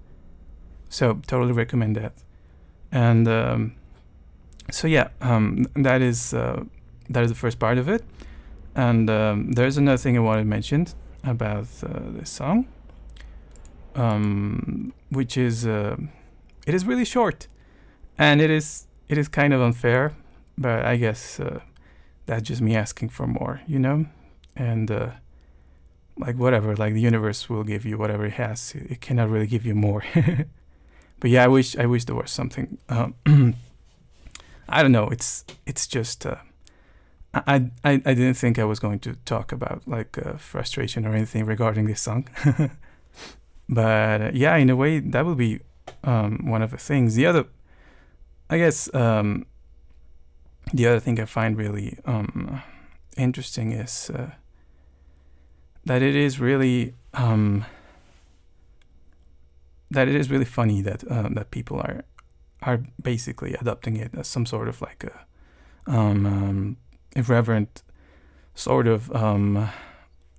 So 0.90 1.22
totally 1.26 1.54
recommend 1.54 1.96
that. 1.96 2.14
And 2.92 3.28
um, 3.28 3.76
so 4.72 4.88
yeah, 4.88 5.10
um, 5.22 5.66
that 5.76 6.02
is 6.02 6.34
uh, 6.34 6.64
that 7.10 7.24
is 7.24 7.30
the 7.30 7.36
first 7.36 7.60
part 7.60 7.78
of 7.78 7.90
it. 7.90 8.04
And 8.76 9.10
um, 9.10 9.52
there's 9.52 9.78
another 9.78 9.98
thing 9.98 10.18
I 10.18 10.20
wanted 10.20 10.42
to 10.42 10.48
mention 10.48 10.88
about 11.24 11.68
uh, 11.84 12.12
this 12.12 12.30
song, 12.30 12.68
um, 13.96 14.94
which 15.10 15.38
is 15.38 15.66
uh, 15.66 15.96
it 16.68 16.74
is 16.74 16.86
really 16.86 17.06
short, 17.06 17.48
and 18.18 18.42
it 18.42 18.50
is 18.50 18.88
it 19.10 19.18
is 19.18 19.28
kind 19.28 19.54
of 19.54 19.62
unfair, 19.62 20.14
but 20.58 20.86
I 20.86 20.98
guess 20.98 21.40
uh, 21.40 21.62
that's 22.26 22.44
just 22.44 22.62
me 22.62 22.76
asking 22.76 23.10
for 23.10 23.28
more, 23.28 23.62
you 23.68 23.80
know, 23.80 24.06
and 24.56 24.92
uh, 24.92 25.12
like 26.18 26.38
whatever, 26.38 26.76
like 26.76 26.94
the 26.94 27.02
universe 27.02 27.50
will 27.50 27.64
give 27.64 27.86
you 27.86 27.98
whatever 27.98 28.26
it 28.26 28.34
has. 28.34 28.74
It, 28.76 29.02
cannot 29.02 29.30
really 29.30 29.48
give 29.48 29.66
you 29.66 29.76
more. 29.76 30.04
but 31.20 31.30
yeah, 31.30 31.44
I 31.44 31.48
wish 31.48 31.78
I 31.78 31.86
wish 31.86 32.06
there 32.06 32.16
was 32.16 32.32
something. 32.32 32.78
Um, 32.90 33.16
I 34.70 34.82
don't 34.82 34.92
know. 34.92 35.10
It's 35.10 35.46
it's 35.66 35.88
just. 35.88 36.26
I, 37.34 37.72
I 37.84 37.92
I 38.06 38.14
didn't 38.14 38.36
think 38.36 38.60
I 38.60 38.64
was 38.64 38.80
going 38.80 39.00
to 39.00 39.16
talk 39.26 39.52
about 39.52 39.82
like 39.88 40.18
uh, 40.18 40.38
frustration 40.38 41.06
or 41.06 41.16
anything 41.16 41.46
regarding 41.46 41.88
this 41.88 42.02
song, 42.02 42.28
but 43.70 44.22
uh, 44.22 44.32
yeah, 44.34 44.56
in 44.58 44.70
a 44.70 44.76
way 44.76 45.00
that 45.00 45.26
will 45.26 45.36
be 45.36 45.60
um, 46.04 46.46
one 46.46 46.62
of 46.62 46.72
the 46.72 46.78
things. 46.78 47.16
The 47.16 47.26
other, 47.26 47.46
I 48.50 48.58
guess, 48.60 48.94
um, 48.94 49.46
the 50.74 50.88
other 50.88 51.00
thing 51.00 51.20
I 51.20 51.26
find 51.26 51.58
really 51.58 51.98
um, 52.06 52.62
interesting 53.18 53.72
is 53.72 54.12
uh, 54.12 54.32
that 55.86 56.02
it 56.02 56.16
is 56.16 56.40
really 56.40 56.94
um, 57.16 57.66
that 59.90 60.08
it 60.08 60.16
is 60.16 60.30
really 60.30 60.46
funny 60.46 60.82
that 60.82 61.04
um, 61.12 61.34
that 61.34 61.50
people 61.50 61.78
are 61.80 62.04
are 62.62 62.84
basically 63.02 63.54
adopting 63.56 63.98
it 63.98 64.12
as 64.16 64.28
some 64.28 64.46
sort 64.46 64.68
of 64.68 64.82
like 64.82 65.04
a 65.04 65.26
um, 65.92 66.26
um, 66.26 66.78
irreverent 67.16 67.84
sort 68.56 68.88
of 68.88 69.14
um, 69.16 69.70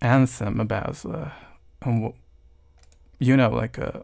anthem 0.00 0.60
about 0.60 1.04
uh, 1.04 1.30
um, 1.82 2.12
you 3.18 3.36
know 3.36 3.50
like 3.50 3.78
uh, 3.78 4.00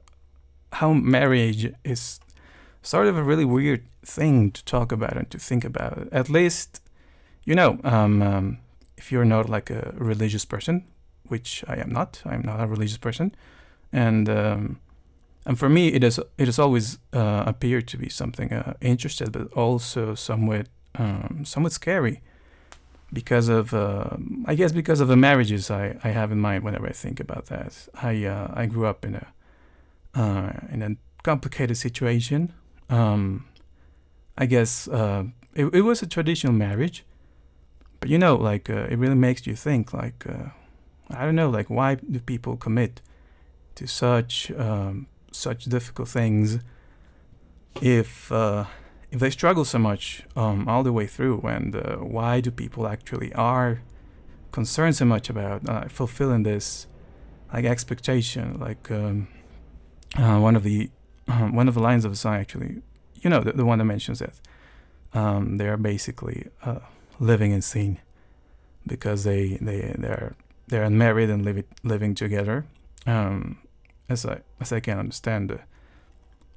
how 0.72 0.92
marriage 0.92 1.72
is 1.84 2.20
sort 2.82 3.06
of 3.06 3.16
a 3.16 3.22
really 3.22 3.44
weird 3.44 3.84
thing 4.04 4.50
to 4.50 4.64
talk 4.64 4.92
about 4.92 5.16
and 5.16 5.30
to 5.30 5.38
think 5.38 5.64
about. 5.64 6.08
At 6.12 6.30
least, 6.30 6.80
you 7.44 7.54
know, 7.54 7.78
um, 7.84 8.22
um, 8.22 8.58
if 8.96 9.12
you're 9.12 9.26
not 9.26 9.50
like 9.50 9.70
a 9.70 9.94
religious 9.98 10.46
person, 10.46 10.84
which 11.24 11.62
I 11.68 11.76
am 11.76 11.90
not, 11.90 12.22
I'm 12.24 12.42
not 12.42 12.60
a 12.60 12.66
religious 12.66 12.98
person, 12.98 13.34
and 13.92 14.28
um, 14.28 14.80
and 15.46 15.58
for 15.58 15.68
me, 15.68 15.88
it 15.88 16.04
is 16.04 16.18
it 16.38 16.46
has 16.46 16.58
always 16.58 16.98
uh, 17.12 17.44
appeared 17.46 17.86
to 17.88 17.98
be 17.98 18.08
something 18.08 18.52
uh, 18.52 18.74
interesting, 18.80 19.30
but 19.30 19.52
also 19.52 20.14
somewhat 20.14 20.68
somewhat 21.44 21.72
scary 21.72 22.20
because 23.12 23.48
of 23.48 23.74
uh, 23.74 24.16
I 24.46 24.54
guess 24.54 24.72
because 24.72 25.00
of 25.00 25.08
the 25.08 25.16
marriages 25.16 25.70
I, 25.70 25.98
I 26.04 26.10
have 26.10 26.32
in 26.32 26.40
mind 26.40 26.64
whenever 26.64 26.86
I 26.86 26.92
think 26.92 27.20
about 27.20 27.46
that. 27.46 27.88
I 27.94 28.24
uh, 28.24 28.52
I 28.54 28.66
grew 28.66 28.86
up 28.86 29.04
in 29.04 29.14
a 29.16 29.26
uh, 30.14 30.52
in 30.70 30.82
a 30.82 30.96
complicated 31.22 31.76
situation. 31.76 32.52
Um, 32.88 33.44
I 34.36 34.46
guess 34.46 34.88
uh, 34.88 35.24
it, 35.54 35.66
it 35.74 35.82
was 35.82 36.02
a 36.02 36.06
traditional 36.06 36.52
marriage, 36.52 37.04
but 38.00 38.08
you 38.08 38.18
know, 38.18 38.36
like 38.36 38.70
uh, 38.70 38.86
it 38.88 38.98
really 38.98 39.14
makes 39.14 39.46
you 39.46 39.56
think. 39.56 39.92
Like 39.92 40.24
uh, 40.26 40.50
I 41.10 41.24
don't 41.24 41.36
know, 41.36 41.50
like 41.50 41.68
why 41.68 41.96
do 41.96 42.20
people 42.20 42.56
commit 42.56 43.00
to 43.74 43.86
such 43.86 44.50
um, 44.52 45.06
such 45.32 45.64
difficult 45.64 46.08
things 46.08 46.58
if 47.80 48.30
if 49.10 49.20
they 49.20 49.30
struggle 49.30 49.64
so 49.64 49.78
much 49.78 50.22
um, 50.36 50.68
all 50.68 50.82
the 50.82 50.92
way 50.92 51.06
through 51.06 51.40
and 51.42 51.74
uh, 51.74 51.96
why 51.96 52.40
do 52.40 52.50
people 52.50 52.86
actually 52.86 53.32
are 53.34 53.82
concerned 54.52 54.96
so 54.96 55.04
much 55.04 55.28
about 55.28 55.68
uh, 55.68 55.88
fulfilling 55.88 56.42
this 56.42 56.86
like 57.52 57.64
expectation 57.64 58.58
like 58.58 58.90
um, 58.90 59.28
uh, 60.16 60.38
one 60.38 60.56
of 60.56 60.62
the 60.62 60.90
um, 61.28 61.54
one 61.54 61.68
of 61.68 61.74
the 61.74 61.80
lines 61.80 62.04
of 62.04 62.10
the 62.12 62.16
song 62.16 62.34
actually 62.34 62.82
you 63.16 63.30
know 63.30 63.40
the, 63.40 63.52
the 63.52 63.64
one 63.64 63.78
that 63.78 63.84
mentions 63.84 64.20
that 64.20 64.34
um, 65.12 65.56
they 65.56 65.68
are 65.68 65.76
basically 65.76 66.48
uh, 66.64 66.80
living 67.18 67.52
in 67.52 67.62
sin 67.62 67.98
because 68.86 69.24
they 69.24 69.58
they 69.60 69.94
they're 69.98 70.34
they're 70.68 70.84
unmarried 70.84 71.30
and 71.30 71.44
living 71.44 71.64
living 71.82 72.14
together, 72.14 72.64
um, 73.06 73.58
as 74.08 74.24
I 74.24 74.40
as 74.60 74.72
I 74.72 74.80
can 74.80 74.98
understand. 74.98 75.58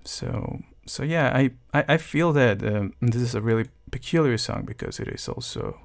so 0.05 0.59
so 0.85 1.03
yeah, 1.03 1.31
I 1.33 1.51
I, 1.73 1.85
I 1.93 1.97
feel 1.97 2.33
that 2.33 2.63
um, 2.63 2.93
this 3.01 3.21
is 3.21 3.35
a 3.35 3.41
really 3.41 3.69
peculiar 3.91 4.37
song 4.37 4.65
because 4.65 4.99
it 4.99 5.07
is 5.07 5.27
also 5.27 5.79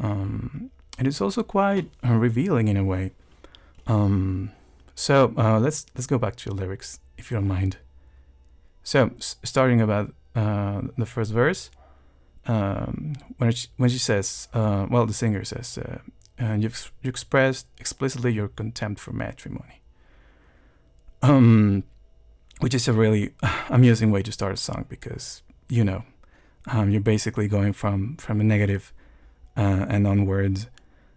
um, 0.00 0.70
it 0.98 1.06
is 1.06 1.20
also 1.20 1.42
quite 1.42 1.90
uh, 2.04 2.14
revealing 2.14 2.68
in 2.68 2.76
a 2.76 2.84
way. 2.84 3.12
Um, 3.86 4.50
so 4.94 5.32
uh, 5.36 5.58
let's 5.60 5.86
let's 5.94 6.06
go 6.06 6.18
back 6.18 6.36
to 6.36 6.50
the 6.50 6.54
lyrics 6.54 7.00
if 7.18 7.30
you 7.30 7.36
don't 7.36 7.48
mind. 7.48 7.76
So 8.82 9.10
s- 9.18 9.36
starting 9.42 9.80
about 9.80 10.14
uh, 10.34 10.82
the 10.96 11.06
first 11.06 11.32
verse, 11.32 11.70
um, 12.46 13.14
when 13.38 13.50
she, 13.52 13.68
when 13.78 13.90
she 13.90 13.98
says, 13.98 14.48
uh, 14.52 14.86
well, 14.90 15.06
the 15.06 15.14
singer 15.14 15.44
says, 15.44 15.78
uh, 15.78 15.98
and 16.38 16.62
you 16.62 16.70
you 17.02 17.08
expressed 17.10 17.66
explicitly 17.78 18.32
your 18.32 18.48
contempt 18.48 19.00
for 19.00 19.12
matrimony. 19.12 19.80
Um, 21.22 21.82
which 22.60 22.74
is 22.74 22.88
a 22.88 22.92
really 22.92 23.32
amusing 23.68 24.10
way 24.10 24.22
to 24.22 24.32
start 24.32 24.54
a 24.54 24.56
song 24.56 24.86
because 24.88 25.42
you 25.68 25.84
know 25.84 26.04
um, 26.66 26.90
you're 26.90 27.00
basically 27.00 27.48
going 27.48 27.72
from 27.72 28.16
from 28.16 28.40
a 28.40 28.44
negative 28.44 28.92
uh, 29.56 29.86
and 29.88 30.06
onwards. 30.06 30.68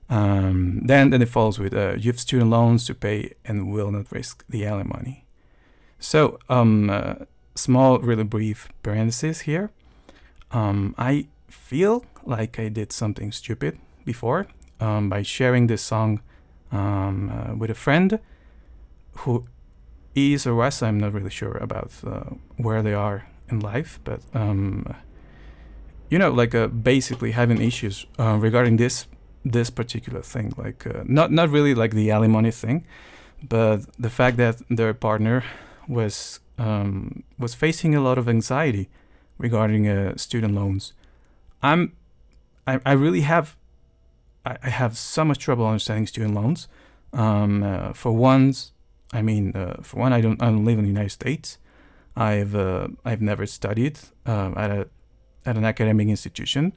Um, 0.10 0.82
then 0.86 1.12
then 1.12 1.22
it 1.22 1.30
follows 1.30 1.60
with 1.60 1.74
uh, 1.74 1.96
you 1.98 2.12
have 2.12 2.20
student 2.20 2.50
loans 2.50 2.86
to 2.86 2.96
pay 2.96 3.34
and 3.46 3.72
will 3.72 3.92
not 3.92 4.12
risk 4.12 4.44
the 4.50 4.66
alimony. 4.66 5.26
So 6.00 6.40
um, 6.50 6.90
uh, 6.90 7.16
small, 7.56 8.00
really 8.00 8.24
brief 8.24 8.70
parenthesis 8.82 9.42
here. 9.42 9.70
Um, 10.52 10.96
I 10.98 11.28
feel 11.50 12.06
like 12.24 12.58
I 12.58 12.70
did 12.70 12.92
something 12.92 13.32
stupid 13.32 13.78
before 14.06 14.48
um, 14.80 15.10
by 15.10 15.22
sharing 15.22 15.68
this 15.68 15.82
song 15.82 16.22
um, 16.72 17.30
uh, 17.30 17.56
with 17.56 17.70
a 17.70 17.76
friend 17.76 18.20
who 19.18 19.46
is 20.28 20.48
or 20.48 20.56
was, 20.56 20.82
I'm 20.82 21.00
not 21.00 21.14
really 21.14 21.30
sure 21.30 21.58
about 21.58 21.92
uh, 22.06 22.36
where 22.58 22.82
they 22.82 22.94
are 22.94 23.28
in 23.50 23.60
life, 23.60 24.00
but 24.04 24.22
um, 24.34 24.96
you 26.10 26.18
know, 26.18 26.32
like 26.32 26.56
uh, 26.56 26.68
basically 26.68 27.32
having 27.32 27.62
issues 27.62 28.06
uh, 28.18 28.38
regarding 28.40 28.78
this 28.78 29.08
this 29.46 29.70
particular 29.70 30.22
thing, 30.22 30.54
like 30.58 30.86
uh, 30.86 31.04
not 31.06 31.32
not 31.32 31.50
really 31.50 31.74
like 31.74 31.94
the 31.94 32.12
alimony 32.12 32.52
thing, 32.52 32.86
but 33.48 33.78
the 33.98 34.10
fact 34.10 34.38
that 34.38 34.62
their 34.70 34.94
partner 34.94 35.44
was 35.88 36.40
um, 36.58 37.24
was 37.38 37.54
facing 37.56 37.96
a 37.96 38.02
lot 38.02 38.18
of 38.18 38.28
anxiety 38.28 38.90
regarding 39.38 39.88
uh, 39.88 40.16
student 40.18 40.56
loans. 40.56 40.94
I'm 41.62 41.94
I, 42.68 42.80
I 42.86 42.94
really 42.94 43.22
have 43.22 43.56
I 44.46 44.70
have 44.70 44.98
so 44.98 45.24
much 45.26 45.40
trouble 45.40 45.66
understanding 45.66 46.08
student 46.08 46.34
loans. 46.34 46.68
Um, 47.12 47.64
uh, 47.64 47.94
for 47.94 48.12
once, 48.12 48.72
I 49.12 49.22
mean, 49.22 49.56
uh, 49.56 49.82
for 49.82 50.00
one, 50.00 50.14
I 50.14 50.22
don't 50.22 50.42
I 50.42 50.46
don't 50.46 50.66
live 50.66 50.78
in 50.78 50.84
the 50.84 50.90
United 50.90 51.12
States. 51.12 51.58
I've 52.16 52.56
uh, 52.56 52.90
I've 53.06 53.22
never 53.22 53.46
studied 53.46 54.00
uh, 54.26 54.52
at 54.56 54.72
a 54.72 54.88
at 55.46 55.58
an 55.58 55.66
academic 55.66 56.08
institution 56.08 56.74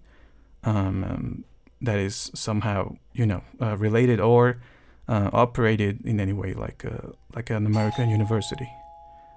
um, 0.64 1.04
um, 1.04 1.44
that 1.80 1.98
is 1.98 2.30
somehow 2.34 2.96
you 3.12 3.26
know 3.26 3.42
uh, 3.60 3.76
related 3.76 4.20
or 4.20 4.60
uh, 5.08 5.30
operated 5.32 6.06
in 6.06 6.20
any 6.20 6.32
way 6.32 6.54
like 6.54 6.84
a, 6.84 7.12
like 7.34 7.50
an 7.50 7.66
American 7.66 8.08
university. 8.08 8.68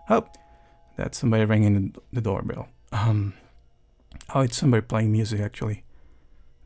Oh, 0.10 0.26
that's 0.96 1.18
somebody 1.18 1.46
ringing 1.46 1.96
the 2.14 2.22
doorbell. 2.22 2.70
Um, 2.92 3.34
oh, 4.34 4.42
it's 4.42 4.58
somebody 4.58 4.82
playing 4.82 5.12
music 5.12 5.42
actually. 5.42 5.84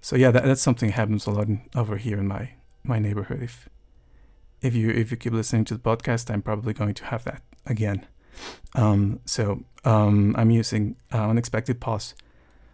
So 0.01 0.15
yeah, 0.15 0.31
that, 0.31 0.43
that's 0.43 0.62
something 0.62 0.89
that 0.89 0.95
happens 0.95 1.27
a 1.27 1.31
lot 1.31 1.48
in, 1.48 1.62
over 1.75 1.98
here 1.98 2.19
in 2.19 2.27
my 2.27 2.51
my 2.83 2.99
neighborhood. 2.99 3.41
If 3.41 3.69
if 4.62 4.76
you 4.76 4.89
if 4.89 5.12
you 5.12 5.17
keep 5.17 5.34
listening 5.34 5.65
to 5.65 5.74
the 5.76 5.80
podcast, 5.80 6.32
I'm 6.32 6.41
probably 6.41 6.74
going 6.74 6.93
to 6.95 7.06
have 7.06 7.24
that 7.24 7.41
again. 7.65 8.06
Um, 8.76 9.19
so 9.26 9.63
um, 9.84 10.36
I'm 10.38 10.52
using 10.52 10.95
uh, 11.13 11.30
unexpected 11.30 11.80
pause. 11.80 12.15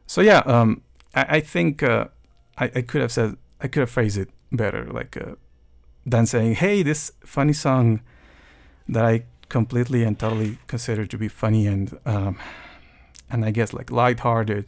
So 0.08 0.22
yeah, 0.22 0.40
um, 0.40 0.82
I, 1.16 1.38
I, 1.38 1.40
think 1.40 1.82
uh, 1.82 2.08
I, 2.58 2.66
I, 2.76 2.82
could 2.82 3.02
have 3.02 3.12
said 3.12 3.38
I 3.62 3.68
could 3.68 3.80
have 3.80 3.90
phrased 3.90 4.18
it 4.18 4.30
better, 4.52 4.86
like 4.86 5.18
uh, 5.18 5.36
than 6.06 6.26
saying, 6.26 6.56
"Hey, 6.56 6.84
this 6.84 7.12
funny 7.24 7.54
song 7.54 8.02
that 8.88 9.06
I 9.06 9.26
completely 9.50 10.04
and 10.04 10.18
totally 10.20 10.60
consider 10.68 11.06
to 11.06 11.18
be 11.18 11.28
funny 11.28 11.66
and 11.68 11.98
um, 12.06 12.38
and 13.30 13.44
I 13.46 13.52
guess 13.52 13.74
like 13.74 13.92
lighthearted. 13.92 14.68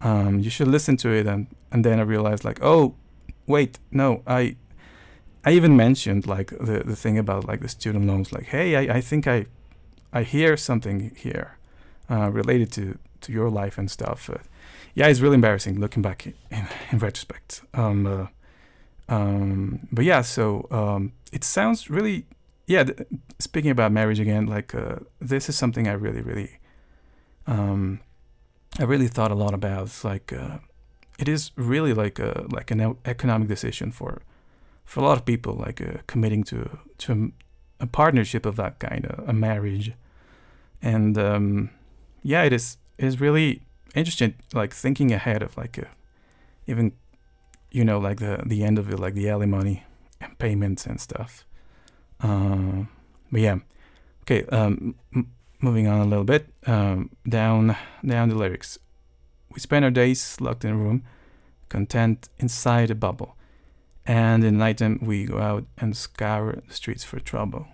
Um, 0.00 0.40
you 0.40 0.50
should 0.50 0.68
listen 0.68 0.96
to 0.98 1.08
it." 1.08 1.26
And 1.26 1.48
and 1.72 1.84
then 1.84 1.98
I 1.98 2.02
realized 2.02 2.44
like, 2.44 2.58
oh, 2.62 2.94
wait, 3.46 3.78
no, 3.90 4.22
I 4.26 4.56
I 5.46 5.52
even 5.52 5.76
mentioned 5.76 6.26
like 6.26 6.50
the 6.50 6.82
the 6.84 6.96
thing 6.96 7.18
about 7.18 7.46
like 7.46 7.60
the 7.60 7.68
student 7.68 8.06
loans. 8.06 8.32
Like, 8.32 8.46
hey, 8.46 8.74
I, 8.76 8.96
I 8.96 9.00
think 9.00 9.26
I 9.26 9.46
I 10.12 10.24
hear 10.24 10.56
something 10.56 11.14
here 11.16 11.56
uh, 12.10 12.30
related 12.32 12.72
to 12.72 12.98
to 13.20 13.32
your 13.32 13.48
life 13.48 13.78
and 13.78 13.88
stuff. 13.90 14.28
Uh, 14.28 14.38
yeah, 14.94 15.06
it's 15.06 15.20
really 15.20 15.36
embarrassing 15.36 15.78
looking 15.78 16.02
back 16.02 16.26
in, 16.26 16.34
in 16.90 16.98
retrospect. 16.98 17.62
Um, 17.74 18.06
uh, 18.06 18.26
um, 19.08 19.88
but 19.92 20.04
yeah, 20.04 20.22
so 20.22 20.66
um, 20.70 21.12
it 21.32 21.44
sounds 21.44 21.88
really, 21.90 22.24
yeah. 22.66 22.84
Th- 22.84 23.06
speaking 23.38 23.70
about 23.70 23.92
marriage 23.92 24.18
again, 24.18 24.46
like 24.46 24.74
uh, 24.74 24.96
this 25.20 25.48
is 25.48 25.56
something 25.56 25.86
I 25.86 25.92
really, 25.92 26.22
really, 26.22 26.58
um, 27.46 28.00
I 28.80 28.84
really 28.84 29.06
thought 29.08 29.30
a 29.30 29.34
lot 29.34 29.54
about. 29.54 30.02
like, 30.02 30.32
uh, 30.32 30.58
it 31.18 31.28
is 31.28 31.52
really 31.56 31.94
like 31.94 32.18
a 32.18 32.46
like 32.50 32.72
an 32.72 32.96
economic 33.04 33.48
decision 33.48 33.92
for 33.92 34.22
for 34.86 35.00
a 35.00 35.02
lot 35.02 35.18
of 35.18 35.24
people, 35.26 35.54
like 35.54 35.82
uh, 35.82 35.98
committing 36.06 36.44
to 36.44 36.78
to 36.98 37.12
a, 37.80 37.84
a, 37.84 37.86
partnership 37.86 38.46
of 38.46 38.56
that 38.56 38.78
kind, 38.78 39.04
a, 39.04 39.24
a 39.26 39.32
marriage, 39.32 39.92
and 40.80 41.18
um, 41.18 41.70
yeah, 42.22 42.44
it 42.44 42.52
is 42.52 42.78
it 42.96 43.04
is 43.04 43.20
really 43.20 43.62
interesting, 43.94 44.34
like 44.54 44.72
thinking 44.72 45.12
ahead 45.12 45.42
of 45.42 45.56
like 45.56 45.78
uh, 45.78 45.90
even 46.66 46.92
you 47.70 47.84
know 47.84 47.98
like 47.98 48.20
the 48.20 48.42
the 48.46 48.62
end 48.64 48.78
of 48.78 48.90
it, 48.90 48.98
like 48.98 49.14
the 49.14 49.28
alimony 49.28 49.84
and 50.20 50.38
payments 50.38 50.86
and 50.86 51.00
stuff. 51.00 51.44
Uh, 52.20 52.84
but 53.30 53.40
yeah, 53.40 53.58
okay. 54.22 54.44
Um, 54.46 54.94
m- 55.14 55.32
moving 55.60 55.88
on 55.88 56.00
a 56.00 56.04
little 56.04 56.24
bit 56.24 56.46
um, 56.66 57.10
down 57.28 57.76
down 58.06 58.28
the 58.28 58.36
lyrics. 58.36 58.78
We 59.52 59.58
spend 59.60 59.84
our 59.84 59.90
days 59.90 60.40
locked 60.40 60.64
in 60.64 60.70
a 60.70 60.76
room, 60.76 61.02
content 61.68 62.28
inside 62.38 62.90
a 62.90 62.94
bubble 62.94 63.35
and 64.06 64.44
in 64.44 64.56
nighttime 64.56 65.00
we 65.02 65.24
go 65.24 65.38
out 65.38 65.64
and 65.78 65.96
scour 65.96 66.62
the 66.66 66.74
streets 66.74 67.04
for 67.04 67.18
trouble. 67.18 67.66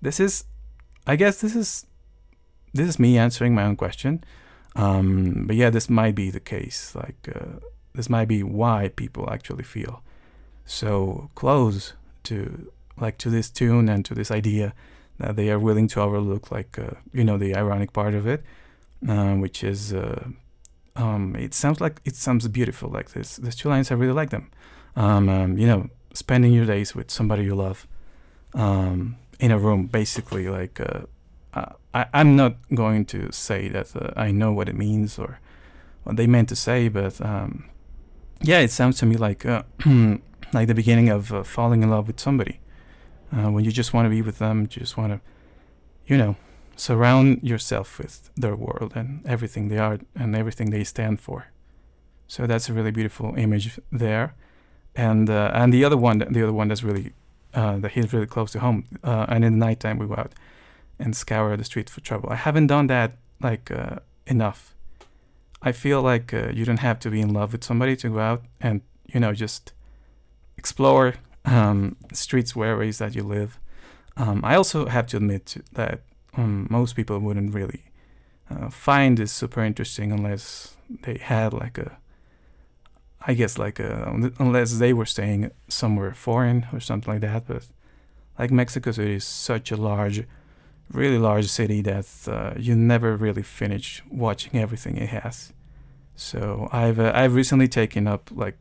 This 0.00 0.20
is, 0.20 0.44
I 1.06 1.16
guess, 1.16 1.40
this 1.40 1.56
is 1.56 1.86
this 2.72 2.88
is 2.88 2.98
me 2.98 3.18
answering 3.18 3.54
my 3.54 3.64
own 3.64 3.76
question. 3.76 4.22
Um, 4.76 5.46
but 5.46 5.56
yeah, 5.56 5.70
this 5.70 5.90
might 5.90 6.14
be 6.14 6.30
the 6.30 6.40
case. 6.40 6.94
Like 6.94 7.28
uh, 7.34 7.58
this 7.94 8.08
might 8.08 8.28
be 8.28 8.42
why 8.42 8.90
people 8.94 9.28
actually 9.30 9.64
feel 9.64 10.02
so 10.64 11.30
close 11.34 11.94
to 12.24 12.70
like 13.00 13.18
to 13.18 13.30
this 13.30 13.50
tune 13.50 13.88
and 13.88 14.04
to 14.04 14.14
this 14.14 14.30
idea 14.30 14.74
that 15.18 15.34
they 15.34 15.50
are 15.50 15.58
willing 15.58 15.88
to 15.88 16.00
overlook 16.00 16.52
like 16.52 16.78
uh, 16.78 16.90
you 17.12 17.24
know 17.24 17.36
the 17.36 17.56
ironic 17.56 17.92
part 17.92 18.14
of 18.14 18.28
it, 18.28 18.44
uh, 19.08 19.34
which 19.34 19.64
is 19.64 19.92
uh, 19.92 20.28
um, 20.94 21.34
it 21.34 21.52
sounds 21.52 21.80
like 21.80 22.00
it 22.04 22.14
sounds 22.14 22.46
beautiful. 22.46 22.88
Like 22.90 23.10
this, 23.10 23.38
these 23.38 23.56
two 23.56 23.68
lines, 23.68 23.90
I 23.90 23.94
really 23.94 24.12
like 24.12 24.30
them 24.30 24.52
um, 24.98 25.28
um, 25.28 25.56
you 25.56 25.66
know, 25.66 25.88
spending 26.12 26.52
your 26.52 26.66
days 26.66 26.94
with 26.94 27.08
somebody 27.10 27.44
you 27.44 27.54
love 27.54 27.86
um, 28.54 29.16
in 29.38 29.52
a 29.52 29.58
room, 29.58 29.86
basically. 29.86 30.48
Like, 30.48 30.80
uh, 30.80 31.02
I, 31.94 32.06
I'm 32.12 32.34
not 32.34 32.56
going 32.74 33.04
to 33.06 33.30
say 33.30 33.68
that 33.68 33.94
uh, 33.94 34.10
I 34.16 34.32
know 34.32 34.52
what 34.52 34.68
it 34.68 34.74
means 34.74 35.16
or 35.18 35.38
what 36.02 36.16
they 36.16 36.26
meant 36.26 36.48
to 36.48 36.56
say, 36.56 36.88
but 36.88 37.20
um, 37.20 37.70
yeah, 38.42 38.58
it 38.58 38.72
sounds 38.72 38.98
to 38.98 39.06
me 39.06 39.16
like 39.16 39.46
uh, 39.46 39.62
like 40.52 40.66
the 40.66 40.74
beginning 40.74 41.10
of 41.10 41.32
uh, 41.32 41.44
falling 41.44 41.84
in 41.84 41.90
love 41.90 42.08
with 42.08 42.18
somebody. 42.18 42.58
Uh, 43.32 43.50
when 43.52 43.64
you 43.64 43.70
just 43.70 43.94
want 43.94 44.06
to 44.06 44.10
be 44.10 44.22
with 44.22 44.38
them, 44.38 44.66
just 44.66 44.96
want 44.96 45.12
to, 45.12 45.20
you 46.06 46.16
know, 46.16 46.34
surround 46.74 47.40
yourself 47.42 47.98
with 47.98 48.30
their 48.34 48.56
world 48.56 48.92
and 48.96 49.24
everything 49.26 49.68
they 49.68 49.78
are 49.78 50.00
and 50.16 50.34
everything 50.34 50.70
they 50.70 50.82
stand 50.82 51.20
for. 51.20 51.48
So 52.26 52.46
that's 52.46 52.68
a 52.68 52.72
really 52.72 52.90
beautiful 52.90 53.34
image 53.36 53.78
there 53.92 54.34
and 54.98 55.30
uh, 55.30 55.52
and 55.54 55.72
the 55.72 55.84
other 55.84 55.96
one, 55.96 56.18
the 56.18 56.42
other 56.42 56.52
one 56.52 56.68
that's 56.68 56.82
really 56.82 57.12
uh, 57.54 57.78
that 57.78 57.92
hits 57.92 58.12
really 58.12 58.26
close 58.26 58.50
to 58.52 58.58
home. 58.58 58.84
Uh, 59.02 59.26
and 59.28 59.44
in 59.44 59.52
the 59.58 59.66
nighttime, 59.66 59.96
we 59.98 60.06
go 60.06 60.14
out 60.14 60.32
and 60.98 61.16
scour 61.16 61.56
the 61.56 61.64
street 61.64 61.88
for 61.88 62.00
trouble. 62.00 62.28
I 62.30 62.34
haven't 62.34 62.66
done 62.66 62.88
that 62.88 63.12
like 63.40 63.70
uh, 63.70 64.00
enough. 64.26 64.74
I 65.62 65.72
feel 65.72 66.02
like 66.02 66.34
uh, 66.34 66.50
you 66.52 66.64
don't 66.64 66.80
have 66.80 66.98
to 67.00 67.10
be 67.10 67.20
in 67.20 67.32
love 67.32 67.52
with 67.52 67.64
somebody 67.64 67.96
to 67.96 68.08
go 68.08 68.18
out 68.18 68.42
and 68.60 68.80
you 69.06 69.20
know 69.20 69.32
just 69.32 69.72
explore 70.56 71.14
um, 71.44 71.96
streets 72.12 72.56
where 72.56 72.82
it 72.82 72.88
is 72.88 72.98
that 72.98 73.14
you 73.14 73.22
live. 73.22 73.60
Um, 74.16 74.40
I 74.44 74.56
also 74.56 74.86
have 74.86 75.06
to 75.08 75.16
admit 75.18 75.56
that 75.72 76.00
um, 76.36 76.66
most 76.70 76.96
people 76.96 77.20
wouldn't 77.20 77.54
really 77.54 77.84
uh, 78.50 78.68
find 78.68 79.16
this 79.16 79.30
super 79.30 79.62
interesting 79.62 80.10
unless 80.10 80.76
they 81.02 81.18
had 81.18 81.52
like 81.52 81.78
a 81.78 81.98
I 83.26 83.34
guess 83.34 83.58
like 83.58 83.80
a, 83.80 84.30
unless 84.38 84.78
they 84.78 84.92
were 84.92 85.06
staying 85.06 85.50
somewhere 85.68 86.14
foreign 86.14 86.66
or 86.72 86.80
something 86.80 87.12
like 87.12 87.22
that, 87.22 87.46
but 87.46 87.66
like 88.38 88.50
Mexico 88.50 88.92
City 88.92 89.14
is 89.14 89.24
such 89.24 89.72
a 89.72 89.76
large, 89.76 90.24
really 90.92 91.18
large 91.18 91.48
city 91.48 91.82
that 91.82 92.06
uh, 92.28 92.54
you 92.56 92.76
never 92.76 93.16
really 93.16 93.42
finish 93.42 94.02
watching 94.10 94.60
everything 94.60 94.96
it 94.96 95.08
has. 95.08 95.52
So 96.14 96.68
I've 96.72 96.98
uh, 96.98 97.12
I've 97.14 97.34
recently 97.34 97.68
taken 97.68 98.06
up 98.06 98.30
like 98.34 98.56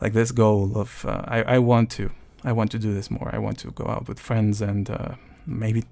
like 0.00 0.12
this 0.12 0.32
goal 0.32 0.76
of 0.76 1.04
uh, 1.04 1.22
I 1.26 1.42
I 1.42 1.58
want 1.58 1.90
to 1.92 2.10
I 2.44 2.52
want 2.52 2.70
to 2.72 2.78
do 2.78 2.94
this 2.94 3.10
more. 3.10 3.30
I 3.32 3.38
want 3.38 3.58
to 3.58 3.70
go 3.70 3.86
out 3.86 4.08
with 4.08 4.20
friends 4.20 4.60
and 4.60 4.90
uh, 4.90 5.14
maybe 5.46 5.84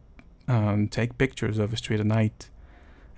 um, 0.48 0.88
take 0.88 1.18
pictures 1.18 1.58
of 1.58 1.70
the 1.70 1.76
street 1.76 2.00
at 2.00 2.06
night 2.06 2.50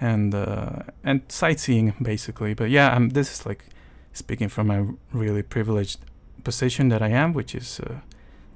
and 0.00 0.34
uh, 0.34 0.82
and 1.04 1.22
sightseeing 1.28 1.94
basically. 2.00 2.54
But 2.54 2.70
yeah, 2.70 2.94
um, 2.94 3.10
this 3.10 3.32
is 3.32 3.46
like 3.46 3.66
speaking 4.16 4.48
from 4.48 4.70
a 4.70 4.94
really 5.12 5.42
privileged 5.42 6.00
position 6.42 6.88
that 6.88 7.02
I 7.02 7.08
am, 7.08 7.32
which 7.32 7.54
is 7.54 7.80
uh, 7.80 8.00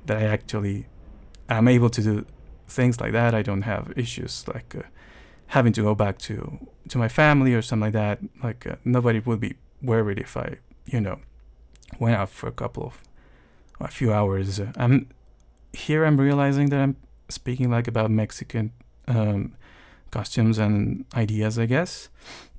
that 0.07 0.17
I 0.17 0.25
actually 0.25 0.87
am 1.49 1.69
able 1.69 1.91
to 1.91 2.03
do 2.03 2.27
things 2.67 3.01
like 3.01 3.13
that. 3.13 3.35
I 3.35 3.43
don't 3.43 3.63
have 3.63 3.93
issues 3.97 4.47
like 4.49 4.75
uh, 4.75 4.83
having 5.49 5.73
to 5.75 5.83
go 5.83 5.95
back 5.95 6.19
to 6.19 6.59
to 6.89 6.99
my 6.99 7.09
family 7.09 7.55
or 7.55 7.63
something 7.63 7.87
like 7.87 7.93
that. 7.93 8.19
Like 8.43 8.67
uh, 8.67 8.77
nobody 8.85 9.21
would 9.21 9.41
be 9.41 9.55
worried 9.83 10.19
if 10.19 10.37
I, 10.37 10.57
you 10.87 11.01
know, 11.01 11.19
went 11.99 12.17
out 12.17 12.31
for 12.31 12.49
a 12.49 12.53
couple 12.53 12.85
of 12.85 13.03
a 13.81 13.89
few 13.89 14.13
hours. 14.13 14.61
I'm 14.77 15.09
here. 15.73 16.05
I'm 16.05 16.21
realizing 16.21 16.71
that 16.71 16.81
I'm 16.81 16.97
speaking 17.29 17.71
like 17.71 17.89
about 17.89 18.11
Mexican 18.11 18.73
um, 19.09 19.55
costumes 20.11 20.59
and 20.59 21.05
ideas, 21.15 21.59
I 21.59 21.67
guess. 21.67 22.09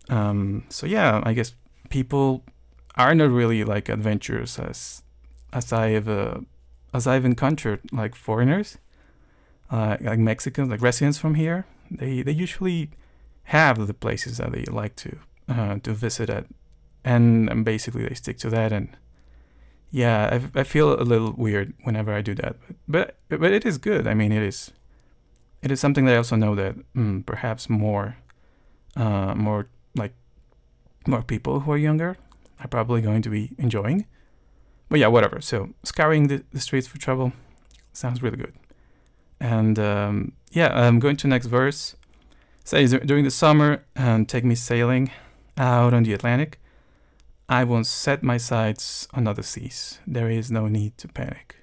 Um, 0.09 0.65
so 0.69 0.85
yeah, 0.87 1.21
I 1.23 1.33
guess 1.33 1.53
people 1.89 2.43
are 3.01 3.15
not 3.15 3.29
really 3.29 3.63
like 3.63 3.89
adventurous 3.89 4.59
as 4.59 5.03
as 5.53 5.73
I've 5.73 6.07
uh, 6.07 6.39
as 6.93 7.07
I've 7.07 7.25
encountered 7.25 7.79
like 7.91 8.15
foreigners, 8.15 8.77
uh, 9.69 9.97
like 10.01 10.19
Mexicans, 10.19 10.69
like 10.69 10.81
residents 10.81 11.17
from 11.17 11.35
here. 11.35 11.65
They 11.89 12.21
they 12.21 12.31
usually 12.31 12.89
have 13.45 13.87
the 13.87 13.93
places 13.93 14.37
that 14.37 14.51
they 14.51 14.63
like 14.63 14.95
to 14.97 15.17
uh, 15.49 15.79
to 15.83 15.93
visit 15.93 16.29
at, 16.29 16.45
and, 17.03 17.49
and 17.49 17.65
basically 17.65 18.07
they 18.07 18.15
stick 18.15 18.37
to 18.39 18.49
that. 18.49 18.71
And 18.71 18.95
yeah, 19.89 20.39
I, 20.55 20.59
I 20.61 20.63
feel 20.63 20.93
a 20.93 21.03
little 21.03 21.33
weird 21.33 21.73
whenever 21.83 22.13
I 22.13 22.21
do 22.21 22.35
that, 22.35 22.55
but 22.87 23.17
but, 23.29 23.39
but 23.39 23.51
it 23.51 23.65
is 23.65 23.77
good. 23.77 24.07
I 24.07 24.13
mean, 24.13 24.31
it 24.31 24.43
is 24.43 24.71
it 25.61 25.71
is 25.71 25.79
something 25.79 26.05
that 26.05 26.13
I 26.13 26.17
also 26.17 26.35
know 26.35 26.55
that 26.55 26.75
mm, 26.95 27.25
perhaps 27.25 27.69
more 27.69 28.17
uh, 28.95 29.35
more 29.35 29.67
like 29.95 30.13
more 31.07 31.23
people 31.23 31.61
who 31.61 31.71
are 31.71 31.77
younger 31.77 32.17
are 32.61 32.67
probably 32.67 33.01
going 33.01 33.21
to 33.23 33.29
be 33.29 33.55
enjoying. 33.57 34.05
But 34.89 34.99
yeah, 34.99 35.07
whatever. 35.07 35.41
So 35.41 35.69
scouring 35.83 36.27
the, 36.27 36.43
the 36.51 36.59
streets 36.59 36.87
for 36.87 36.97
trouble 36.97 37.33
sounds 37.93 38.21
really 38.21 38.37
good. 38.37 38.53
And 39.39 39.79
um, 39.79 40.33
yeah, 40.51 40.69
I'm 40.73 40.99
going 40.99 41.17
to 41.17 41.27
next 41.27 41.47
verse. 41.47 41.95
Says 42.63 42.95
during 43.05 43.23
the 43.23 43.31
summer 43.31 43.83
and 43.95 44.29
take 44.29 44.45
me 44.45 44.55
sailing 44.55 45.11
out 45.57 45.93
on 45.93 46.03
the 46.03 46.13
Atlantic. 46.13 46.59
I 47.49 47.65
won't 47.65 47.87
set 47.87 48.23
my 48.23 48.37
sights 48.37 49.07
on 49.13 49.27
other 49.27 49.41
seas. 49.41 49.99
There 50.07 50.29
is 50.29 50.51
no 50.51 50.67
need 50.67 50.97
to 50.99 51.07
panic. 51.09 51.57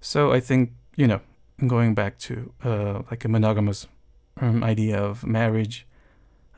So 0.00 0.32
I 0.32 0.38
think 0.38 0.72
you 0.96 1.06
know, 1.06 1.20
going 1.66 1.94
back 1.94 2.18
to 2.18 2.52
uh, 2.64 3.02
like 3.10 3.24
a 3.24 3.28
monogamous 3.28 3.86
um, 4.40 4.62
idea 4.62 5.02
of 5.02 5.24
marriage, 5.26 5.86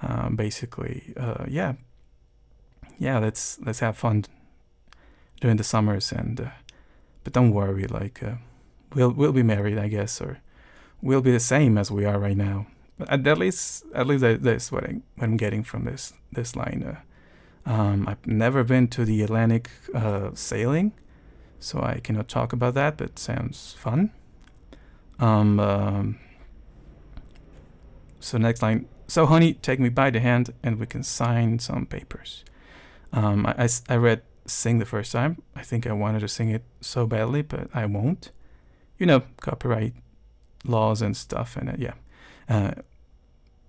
um, 0.02 0.36
basically, 0.36 1.14
uh, 1.16 1.44
yeah, 1.48 1.74
yeah, 2.98 3.18
let's 3.18 3.59
let's 3.61 3.80
have 3.80 3.96
fun 3.96 4.24
during 5.40 5.57
the 5.57 5.64
summers 5.64 6.12
and 6.12 6.40
uh, 6.40 6.50
but 7.24 7.33
don't 7.33 7.52
worry, 7.52 7.87
like 7.87 8.22
uh, 8.22 8.35
we'll 8.94 9.11
we'll 9.11 9.33
be 9.33 9.42
married, 9.42 9.78
I 9.78 9.88
guess, 9.88 10.20
or 10.20 10.40
we'll 11.02 11.22
be 11.22 11.33
the 11.33 11.40
same 11.40 11.78
as 11.78 11.90
we 11.90 12.04
are 12.04 12.18
right 12.18 12.37
now. 12.37 12.66
But 12.98 13.11
at, 13.11 13.38
least 13.38 13.85
at 13.94 14.07
least 14.07 14.22
that's 14.42 14.70
what, 14.70 14.85
I, 14.85 15.00
what 15.16 15.24
I'm 15.24 15.37
getting 15.37 15.64
from 15.64 15.85
this 15.85 16.12
this 16.30 16.54
line. 16.54 16.85
Uh, 16.87 17.70
um, 17.70 18.07
I've 18.07 18.26
never 18.26 18.62
been 18.62 18.88
to 18.88 19.04
the 19.07 19.22
Atlantic 19.22 19.70
uh, 19.94 20.30
sailing, 20.35 20.92
so 21.59 21.80
I 21.80 22.00
cannot 22.00 22.28
talk 22.28 22.52
about 22.52 22.74
that. 22.74 22.98
But 22.98 23.18
sounds 23.18 23.74
fun. 23.78 24.12
Um, 25.18 25.59
um, 25.59 26.18
so 28.20 28.37
next 28.38 28.62
line. 28.62 28.87
So 29.07 29.26
honey, 29.26 29.54
take 29.54 29.80
me 29.80 29.88
by 29.88 30.11
the 30.11 30.20
hand, 30.20 30.52
and 30.62 30.78
we 30.78 30.87
can 30.87 31.02
sign 31.02 31.59
some 31.59 31.87
papers. 31.87 32.44
Um, 33.14 33.46
I, 33.46 33.64
I, 33.64 33.68
I, 33.88 33.96
read 33.96 34.22
Sing 34.46 34.79
the 34.79 34.85
first 34.85 35.12
time. 35.12 35.40
I 35.55 35.62
think 35.62 35.87
I 35.87 35.92
wanted 35.92 36.20
to 36.20 36.29
sing 36.29 36.50
it 36.50 36.62
so 36.81 37.07
badly, 37.07 37.42
but 37.42 37.68
I 37.72 37.87
won't. 37.87 38.31
You 38.98 39.07
know, 39.07 39.22
copyright 39.40 39.94
laws 40.64 41.00
and 41.00 41.16
stuff, 41.16 41.57
and 41.57 41.70
uh, 41.70 41.77
yeah. 41.79 41.94
Uh, 42.48 42.72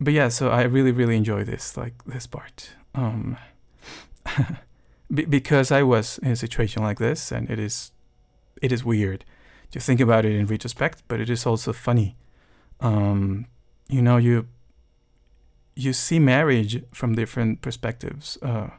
but 0.01 0.13
yeah, 0.13 0.29
so 0.29 0.49
I 0.49 0.63
really, 0.63 0.91
really 0.91 1.15
enjoy 1.15 1.43
this, 1.43 1.77
like 1.77 1.93
this 2.05 2.27
part. 2.27 2.71
Um, 2.93 3.37
because 5.13 5.71
I 5.71 5.83
was 5.83 6.17
in 6.17 6.31
a 6.31 6.35
situation 6.35 6.83
like 6.83 6.97
this, 6.97 7.31
and 7.31 7.49
it 7.49 7.59
is, 7.59 7.91
it 8.61 8.71
is 8.71 8.83
weird 8.83 9.23
to 9.71 9.79
think 9.79 9.99
about 9.99 10.25
it 10.25 10.33
in 10.33 10.45
retrospect, 10.47 11.03
but 11.07 11.19
it 11.19 11.29
is 11.29 11.45
also 11.45 11.71
funny. 11.71 12.15
Um, 12.81 13.45
you 13.87 14.01
know, 14.01 14.17
you 14.17 14.47
you 15.75 15.93
see 15.93 16.19
marriage 16.19 16.81
from 16.93 17.15
different 17.15 17.61
perspectives. 17.61 18.37
Uh, 18.41 18.69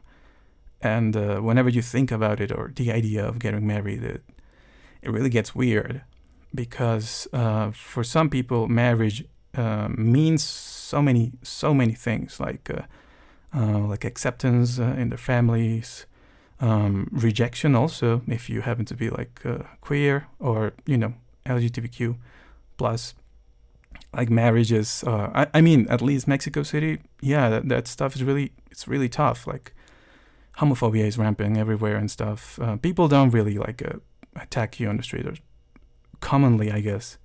and 0.81 1.15
uh, 1.15 1.39
whenever 1.39 1.69
you 1.69 1.81
think 1.81 2.11
about 2.11 2.39
it 2.39 2.51
or 2.51 2.71
the 2.75 2.91
idea 2.91 3.25
of 3.25 3.39
getting 3.39 3.65
married, 3.65 4.03
it, 4.03 4.23
it 5.01 5.09
really 5.09 5.29
gets 5.29 5.55
weird 5.55 6.01
because 6.53 7.27
uh, 7.33 7.71
for 7.71 8.03
some 8.03 8.29
people, 8.29 8.67
marriage 8.67 9.25
uh, 9.55 9.89
means 9.89 10.43
so 10.43 11.01
many, 11.01 11.33
so 11.43 11.73
many 11.73 11.93
things 11.93 12.39
like 12.39 12.69
uh, 12.69 12.83
uh, 13.55 13.79
like 13.79 14.05
acceptance 14.05 14.79
uh, 14.79 14.95
in 14.97 15.09
their 15.09 15.17
families, 15.17 16.05
um, 16.59 17.07
rejection 17.11 17.75
also 17.75 18.21
if 18.27 18.49
you 18.49 18.61
happen 18.61 18.85
to 18.85 18.95
be 18.95 19.09
like 19.09 19.41
queer 19.81 20.27
or 20.39 20.73
you 20.85 20.97
know 20.97 21.13
LGBTQ 21.45 22.17
plus 22.77 23.13
like 24.13 24.29
marriages 24.29 25.03
uh, 25.05 25.29
I, 25.33 25.47
I 25.53 25.61
mean 25.61 25.87
at 25.89 26.01
least 26.01 26.27
mexico 26.27 26.63
city 26.63 26.99
yeah 27.21 27.49
that, 27.49 27.69
that 27.69 27.87
stuff 27.87 28.15
is 28.15 28.23
really 28.23 28.53
it's 28.71 28.87
really 28.87 29.09
tough 29.09 29.45
like 29.45 29.73
homophobia 30.57 31.05
is 31.05 31.17
rampant 31.17 31.57
everywhere 31.57 31.95
and 31.95 32.09
stuff. 32.09 32.59
Uh, 32.59 32.77
people 32.77 33.07
don't 33.07 33.29
really 33.29 33.57
like 33.57 33.81
uh, 33.83 33.99
attack 34.35 34.79
you 34.79 34.89
on 34.89 34.97
the 34.97 35.03
street, 35.03 35.25
or 35.25 35.35
commonly, 36.19 36.71
I 36.71 36.81
guess, 36.81 37.17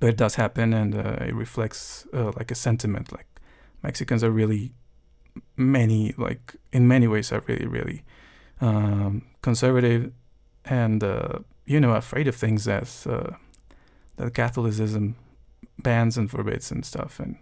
but 0.00 0.08
it 0.08 0.16
does 0.16 0.36
happen, 0.36 0.72
and 0.72 0.94
uh, 0.94 1.16
it 1.20 1.34
reflects 1.34 2.06
uh, 2.12 2.32
like 2.36 2.50
a 2.50 2.54
sentiment. 2.54 3.12
Like 3.12 3.26
Mexicans 3.82 4.24
are 4.24 4.30
really 4.30 4.72
many, 5.56 6.14
like 6.16 6.56
in 6.72 6.88
many 6.88 7.06
ways, 7.06 7.32
are 7.32 7.42
really, 7.46 7.66
really 7.66 8.02
um, 8.60 9.22
conservative, 9.42 10.12
and 10.64 11.04
uh, 11.04 11.38
you 11.66 11.80
know, 11.80 11.92
afraid 11.92 12.28
of 12.28 12.34
things 12.34 12.64
that 12.64 12.86
that 14.16 14.32
Catholicism 14.32 15.16
bans 15.78 16.16
and 16.16 16.30
forbids 16.30 16.70
and 16.70 16.86
stuff, 16.86 17.20
and 17.20 17.36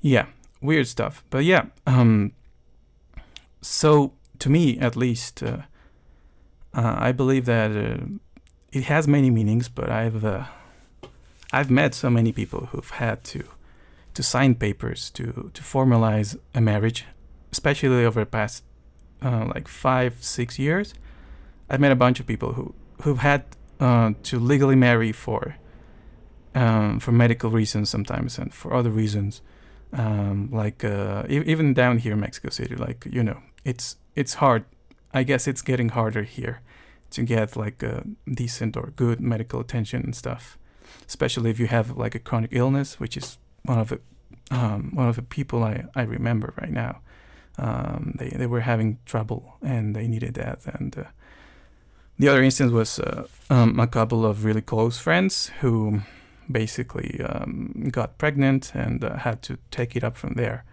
yeah, 0.00 0.26
weird 0.60 0.88
stuff. 0.88 1.24
But 1.30 1.44
yeah. 1.44 1.66
Um, 1.86 2.32
so 3.64 4.12
to 4.38 4.50
me 4.50 4.78
at 4.78 4.96
least 4.96 5.42
uh, 5.42 5.58
uh, 6.74 6.96
i 6.98 7.12
believe 7.12 7.44
that 7.46 7.70
uh, 7.70 8.04
it 8.72 8.84
has 8.84 9.08
many 9.08 9.30
meanings 9.30 9.68
but 9.68 9.88
i've 9.90 10.24
uh, 10.24 10.44
i've 11.52 11.70
met 11.70 11.94
so 11.94 12.10
many 12.10 12.32
people 12.32 12.66
who've 12.66 12.90
had 12.90 13.24
to 13.24 13.44
to 14.12 14.22
sign 14.22 14.54
papers 14.54 15.10
to 15.10 15.50
to 15.54 15.62
formalize 15.62 16.36
a 16.54 16.60
marriage 16.60 17.04
especially 17.50 18.04
over 18.04 18.20
the 18.20 18.26
past 18.26 18.64
uh, 19.24 19.46
like 19.54 19.68
five 19.68 20.12
six 20.20 20.58
years. 20.58 20.94
I've 21.70 21.80
met 21.80 21.92
a 21.92 21.96
bunch 21.96 22.20
of 22.20 22.26
people 22.26 22.52
who 22.52 22.74
who've 23.02 23.18
had 23.18 23.44
uh, 23.80 24.12
to 24.24 24.38
legally 24.38 24.76
marry 24.76 25.12
for 25.12 25.56
um, 26.54 27.00
for 27.00 27.12
medical 27.12 27.50
reasons 27.50 27.90
sometimes 27.90 28.38
and 28.38 28.52
for 28.52 28.74
other 28.74 28.90
reasons 28.90 29.40
um, 29.92 30.48
like 30.52 30.84
even 31.28 31.74
down 31.74 31.98
here 31.98 32.12
in 32.12 32.20
mexico 32.20 32.50
city 32.50 32.76
like 32.76 33.06
you 33.10 33.22
know 33.22 33.38
it's 33.64 33.96
it's 34.14 34.34
hard. 34.34 34.64
I 35.12 35.22
guess 35.22 35.46
it's 35.46 35.62
getting 35.62 35.90
harder 35.90 36.22
here 36.22 36.60
to 37.10 37.22
get 37.22 37.56
like 37.56 37.82
a 37.82 38.04
decent 38.32 38.76
or 38.76 38.92
good 38.96 39.20
medical 39.20 39.60
attention 39.60 40.02
and 40.02 40.14
stuff, 40.14 40.58
especially 41.06 41.50
if 41.50 41.60
you 41.60 41.68
have 41.68 41.96
like 41.96 42.14
a 42.14 42.18
chronic 42.18 42.50
illness, 42.52 42.98
which 43.00 43.16
is 43.16 43.38
one 43.62 43.78
of 43.78 43.88
the 43.88 44.00
um, 44.50 44.90
one 44.94 45.08
of 45.08 45.16
the 45.16 45.22
people 45.22 45.62
I, 45.62 45.84
I 45.94 46.02
remember 46.02 46.52
right 46.60 46.72
now. 46.72 47.00
Um, 47.56 48.16
they 48.18 48.30
they 48.30 48.46
were 48.46 48.60
having 48.60 48.98
trouble 49.06 49.56
and 49.62 49.94
they 49.94 50.08
needed 50.08 50.34
that. 50.34 50.60
And 50.66 50.98
uh, 50.98 51.04
the 52.18 52.28
other 52.28 52.42
instance 52.42 52.72
was 52.72 52.98
uh, 52.98 53.26
um, 53.50 53.78
a 53.80 53.86
couple 53.86 54.26
of 54.26 54.44
really 54.44 54.62
close 54.62 54.98
friends 54.98 55.50
who 55.60 56.02
basically 56.50 57.20
um, 57.22 57.88
got 57.90 58.18
pregnant 58.18 58.72
and 58.74 59.04
uh, 59.04 59.16
had 59.18 59.40
to 59.42 59.58
take 59.70 59.96
it 59.96 60.04
up 60.04 60.16
from 60.16 60.34
there 60.34 60.64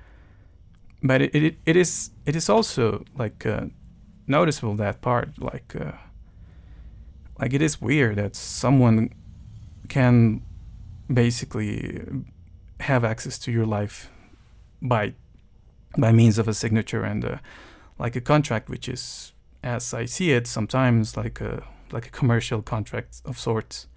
but 1.04 1.22
it, 1.22 1.36
it 1.36 1.58
it 1.66 1.76
is 1.76 2.12
it 2.26 2.36
is 2.36 2.50
also 2.50 3.04
like 3.18 3.46
uh, 3.46 3.66
noticeable 4.28 4.76
that 4.76 5.02
part 5.02 5.30
like 5.40 5.76
uh, 5.76 5.92
like 7.40 7.54
it 7.54 7.62
is 7.62 7.82
weird 7.82 8.18
that 8.18 8.36
someone 8.36 9.10
can 9.90 10.42
basically 11.12 12.02
have 12.80 13.04
access 13.04 13.38
to 13.40 13.52
your 13.52 13.66
life 13.66 14.10
by 14.82 15.14
by 15.98 16.12
means 16.12 16.38
of 16.38 16.48
a 16.48 16.54
signature 16.54 17.04
and 17.04 17.26
uh, 17.26 17.38
like 18.00 18.16
a 18.16 18.22
contract 18.22 18.70
which 18.70 18.88
is 18.88 19.34
as 19.64 19.94
I 19.94 20.06
see 20.06 20.32
it 20.32 20.48
sometimes 20.48 21.18
like 21.18 21.42
a 21.42 21.64
like 21.92 22.08
a 22.08 22.10
commercial 22.10 22.62
contract 22.62 23.22
of 23.26 23.38
sorts. 23.38 23.88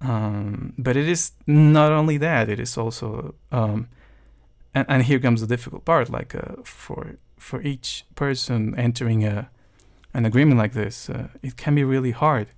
Um, 0.00 0.74
but 0.78 0.96
it 0.96 1.08
is 1.08 1.32
not 1.46 1.90
only 1.90 2.18
that 2.18 2.48
it 2.48 2.60
is 2.60 2.76
also 2.76 3.34
um, 3.50 3.88
and, 4.76 4.84
and 4.88 5.02
here 5.04 5.18
comes 5.18 5.40
the 5.40 5.46
difficult 5.46 5.84
part 5.84 6.10
like 6.10 6.34
uh, 6.34 6.62
for 6.62 7.16
for 7.38 7.62
each 7.62 8.04
person 8.14 8.78
entering 8.78 9.24
a 9.24 9.50
an 10.12 10.26
agreement 10.26 10.58
like 10.58 10.74
this 10.74 11.08
uh, 11.10 11.28
it 11.42 11.56
can 11.56 11.74
be 11.74 11.82
really 11.82 12.12
hard 12.12 12.48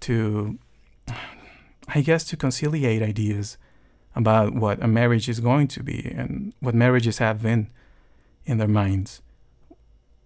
to 0.00 0.58
i 1.96 2.00
guess 2.00 2.24
to 2.24 2.36
conciliate 2.36 3.02
ideas 3.02 3.58
about 4.14 4.54
what 4.54 4.82
a 4.82 4.88
marriage 4.88 5.28
is 5.28 5.40
going 5.40 5.68
to 5.68 5.82
be 5.82 6.12
and 6.16 6.52
what 6.60 6.74
marriages 6.74 7.18
have 7.18 7.42
been 7.42 7.70
in 8.44 8.58
their 8.58 8.68
minds. 8.68 9.22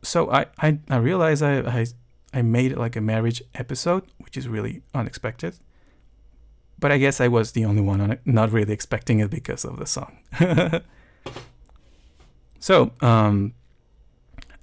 So 0.02 0.30
i 0.30 0.46
i, 0.58 0.78
I 0.88 0.96
realized 0.96 1.42
I, 1.42 1.54
I 1.78 1.86
i 2.32 2.42
made 2.42 2.72
it 2.72 2.78
like 2.78 2.96
a 2.96 3.00
marriage 3.00 3.42
episode 3.54 4.04
which 4.18 4.36
is 4.36 4.48
really 4.48 4.82
unexpected. 4.94 5.58
But 6.78 6.92
i 6.92 6.98
guess 6.98 7.20
i 7.20 7.28
was 7.28 7.52
the 7.52 7.64
only 7.64 7.82
one 7.82 8.18
not 8.24 8.52
really 8.52 8.72
expecting 8.72 9.20
it 9.20 9.30
because 9.30 9.64
of 9.64 9.78
the 9.78 9.86
song 9.86 10.18
So, 12.58 12.92
um, 13.00 13.54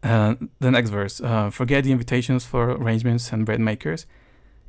uh, 0.03 0.35
the 0.59 0.71
next 0.71 0.89
verse 0.89 1.21
uh, 1.21 1.49
forget 1.49 1.85
the 1.85 1.91
invitations 1.91 2.45
for 2.45 2.71
arrangements 2.71 3.31
and 3.31 3.45
bread 3.45 3.61
makers. 3.61 4.05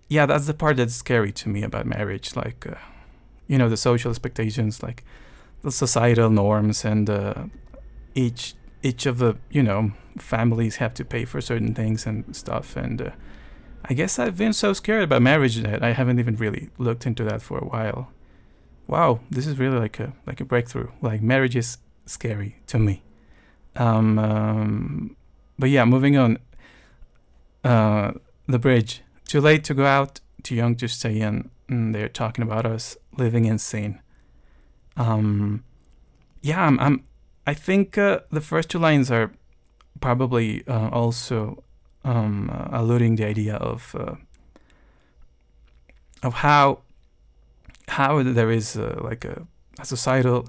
Yeah, 0.08 0.26
that's 0.26 0.46
the 0.46 0.54
part 0.54 0.76
that's 0.76 0.94
scary 0.94 1.32
to 1.32 1.48
me 1.48 1.62
about 1.62 1.86
marriage. 1.86 2.36
Like, 2.36 2.66
uh, 2.66 2.76
you 3.48 3.58
know, 3.58 3.68
the 3.68 3.76
social 3.76 4.10
expectations, 4.10 4.82
like 4.82 5.04
the 5.62 5.72
societal 5.72 6.30
norms, 6.30 6.84
and 6.84 7.10
uh, 7.10 7.44
each 8.14 8.54
each 8.82 9.06
of 9.06 9.18
the 9.18 9.36
you 9.50 9.62
know 9.62 9.92
families 10.18 10.76
have 10.76 10.94
to 10.94 11.04
pay 11.04 11.24
for 11.24 11.40
certain 11.40 11.74
things 11.74 12.06
and 12.06 12.36
stuff. 12.36 12.76
And 12.76 13.02
uh, 13.02 13.10
I 13.86 13.94
guess 13.94 14.18
I've 14.18 14.36
been 14.36 14.52
so 14.52 14.72
scared 14.72 15.02
about 15.02 15.22
marriage 15.22 15.56
that 15.56 15.82
I 15.82 15.92
haven't 15.92 16.18
even 16.18 16.36
really 16.36 16.70
looked 16.78 17.06
into 17.06 17.24
that 17.24 17.42
for 17.42 17.58
a 17.58 17.66
while. 17.66 18.12
Wow, 18.86 19.20
this 19.30 19.46
is 19.46 19.58
really 19.58 19.78
like 19.78 19.98
a 19.98 20.12
like 20.26 20.40
a 20.40 20.44
breakthrough. 20.44 20.90
Like 21.00 21.22
marriage 21.22 21.56
is 21.56 21.78
scary 22.06 22.56
to 22.66 22.78
me. 22.78 23.02
Um, 23.76 24.18
um, 24.18 25.16
but 25.58 25.70
yeah, 25.70 25.84
moving 25.84 26.16
on. 26.16 26.38
Uh, 27.62 28.12
the 28.46 28.58
bridge. 28.58 29.02
Too 29.26 29.40
late 29.40 29.64
to 29.64 29.74
go 29.74 29.86
out, 29.86 30.20
too 30.42 30.54
young 30.54 30.76
to 30.76 30.88
stay 30.88 31.20
in. 31.20 31.50
And 31.68 31.94
they're 31.94 32.08
talking 32.08 32.42
about 32.44 32.66
us 32.66 32.96
living 33.16 33.46
in 33.46 33.58
sin. 33.58 34.00
Um, 34.96 35.64
yeah, 36.42 36.62
I'm, 36.62 36.78
I'm. 36.78 37.04
I 37.46 37.54
think 37.54 37.98
uh, 37.98 38.20
the 38.30 38.40
first 38.40 38.68
two 38.70 38.78
lines 38.78 39.10
are 39.10 39.32
probably 40.00 40.66
uh, 40.66 40.88
also 40.90 41.64
um, 42.04 42.50
uh, 42.50 42.68
alluding 42.70 43.16
the 43.16 43.24
idea 43.24 43.56
of 43.56 43.94
uh, 43.98 44.16
of 46.22 46.34
how 46.34 46.80
how 47.88 48.22
there 48.22 48.50
is 48.50 48.76
uh, 48.76 48.98
like 49.02 49.24
a, 49.24 49.46
a 49.78 49.84
societal 49.84 50.48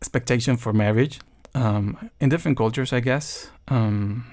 expectation 0.00 0.56
for 0.56 0.72
marriage 0.72 1.20
um, 1.54 2.10
in 2.20 2.28
different 2.28 2.56
cultures, 2.56 2.92
I 2.92 3.00
guess. 3.00 3.50
Um, 3.68 4.24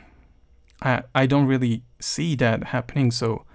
I 0.81 1.03
I 1.13 1.25
don't 1.25 1.47
really 1.47 1.83
see 1.99 2.35
that 2.35 2.65
happening. 2.65 3.11
So, 3.11 3.45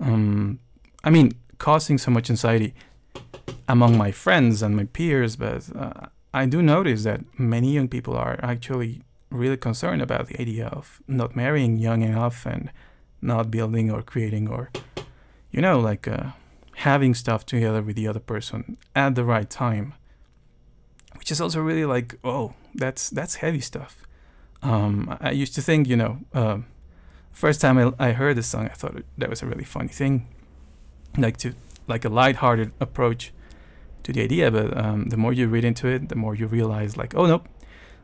um, 0.00 0.58
I 1.04 1.10
mean, 1.10 1.32
causing 1.58 1.98
so 1.98 2.10
much 2.10 2.30
anxiety 2.30 2.74
among 3.68 3.96
my 3.96 4.12
friends 4.12 4.62
and 4.62 4.76
my 4.76 4.84
peers, 4.84 5.36
but 5.36 5.64
uh, 5.74 6.06
I 6.32 6.46
do 6.46 6.62
notice 6.62 7.04
that 7.04 7.20
many 7.38 7.72
young 7.72 7.88
people 7.88 8.14
are 8.16 8.38
actually 8.42 9.02
really 9.30 9.56
concerned 9.56 10.02
about 10.02 10.28
the 10.28 10.40
idea 10.40 10.68
of 10.68 11.00
not 11.08 11.34
marrying 11.34 11.76
young 11.76 12.02
enough 12.02 12.46
and 12.46 12.70
not 13.20 13.50
building 13.50 13.90
or 13.90 14.02
creating 14.02 14.48
or, 14.48 14.70
you 15.50 15.60
know, 15.60 15.80
like 15.80 16.06
uh, 16.06 16.30
having 16.76 17.14
stuff 17.14 17.44
together 17.44 17.82
with 17.82 17.96
the 17.96 18.06
other 18.06 18.20
person 18.20 18.76
at 18.94 19.14
the 19.14 19.24
right 19.24 19.50
time 19.50 19.94
which 21.26 21.32
is 21.32 21.40
also 21.40 21.60
really 21.60 21.84
like, 21.84 22.14
oh, 22.22 22.54
that's 22.72 23.10
that's 23.10 23.34
heavy 23.34 23.58
stuff. 23.58 24.06
Um, 24.62 25.18
I 25.20 25.32
used 25.32 25.56
to 25.56 25.60
think, 25.60 25.88
you 25.88 25.96
know, 25.96 26.18
uh, 26.32 26.58
first 27.32 27.60
time 27.60 27.78
I, 27.78 27.92
I 27.98 28.12
heard 28.12 28.36
this 28.36 28.46
song, 28.46 28.66
I 28.66 28.74
thought 28.74 29.02
that 29.18 29.28
was 29.28 29.42
a 29.42 29.46
really 29.46 29.64
funny 29.64 29.88
thing, 29.88 30.28
like 31.18 31.36
to 31.38 31.54
like 31.88 32.04
a 32.04 32.08
light-hearted 32.08 32.70
approach 32.78 33.32
to 34.04 34.12
the 34.12 34.22
idea. 34.22 34.52
But 34.52 34.76
um, 34.76 35.08
the 35.08 35.16
more 35.16 35.32
you 35.32 35.48
read 35.48 35.64
into 35.64 35.88
it, 35.88 36.10
the 36.10 36.14
more 36.14 36.36
you 36.36 36.46
realize, 36.46 36.96
like, 36.96 37.12
oh 37.16 37.26
no, 37.26 37.42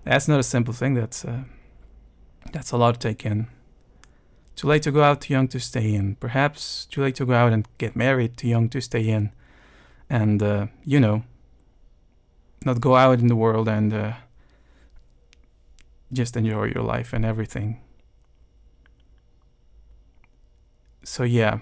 that's 0.03 0.27
not 0.27 0.41
a 0.41 0.43
simple 0.43 0.75
thing. 0.75 0.95
That's 0.95 1.25
uh, 1.25 1.45
that's 2.53 2.73
a 2.73 2.77
lot 2.77 2.95
to 2.95 3.09
take 3.09 3.25
in. 3.25 3.47
Too 4.57 4.67
late 4.67 4.83
to 4.83 4.91
go 4.91 5.05
out, 5.05 5.21
too 5.21 5.35
young 5.35 5.47
to 5.47 5.61
stay 5.61 5.95
in. 5.95 6.17
Perhaps 6.17 6.87
too 6.87 7.03
late 7.03 7.15
to 7.15 7.25
go 7.25 7.35
out 7.35 7.53
and 7.53 7.69
get 7.79 7.95
married, 7.95 8.37
too 8.37 8.49
young 8.49 8.69
to 8.71 8.81
stay 8.81 9.09
in. 9.09 9.31
And 10.11 10.43
uh, 10.43 10.67
you 10.85 10.99
know, 10.99 11.23
not 12.67 12.81
go 12.81 12.97
out 12.97 13.19
in 13.21 13.29
the 13.29 13.37
world 13.37 13.69
and 13.69 13.93
uh, 13.93 14.13
just 16.13 16.37
enjoy 16.37 16.65
your 16.75 16.83
life 16.83 17.13
and 17.13 17.25
everything. 17.25 17.81
So 21.05 21.25
yeah, 21.25 21.59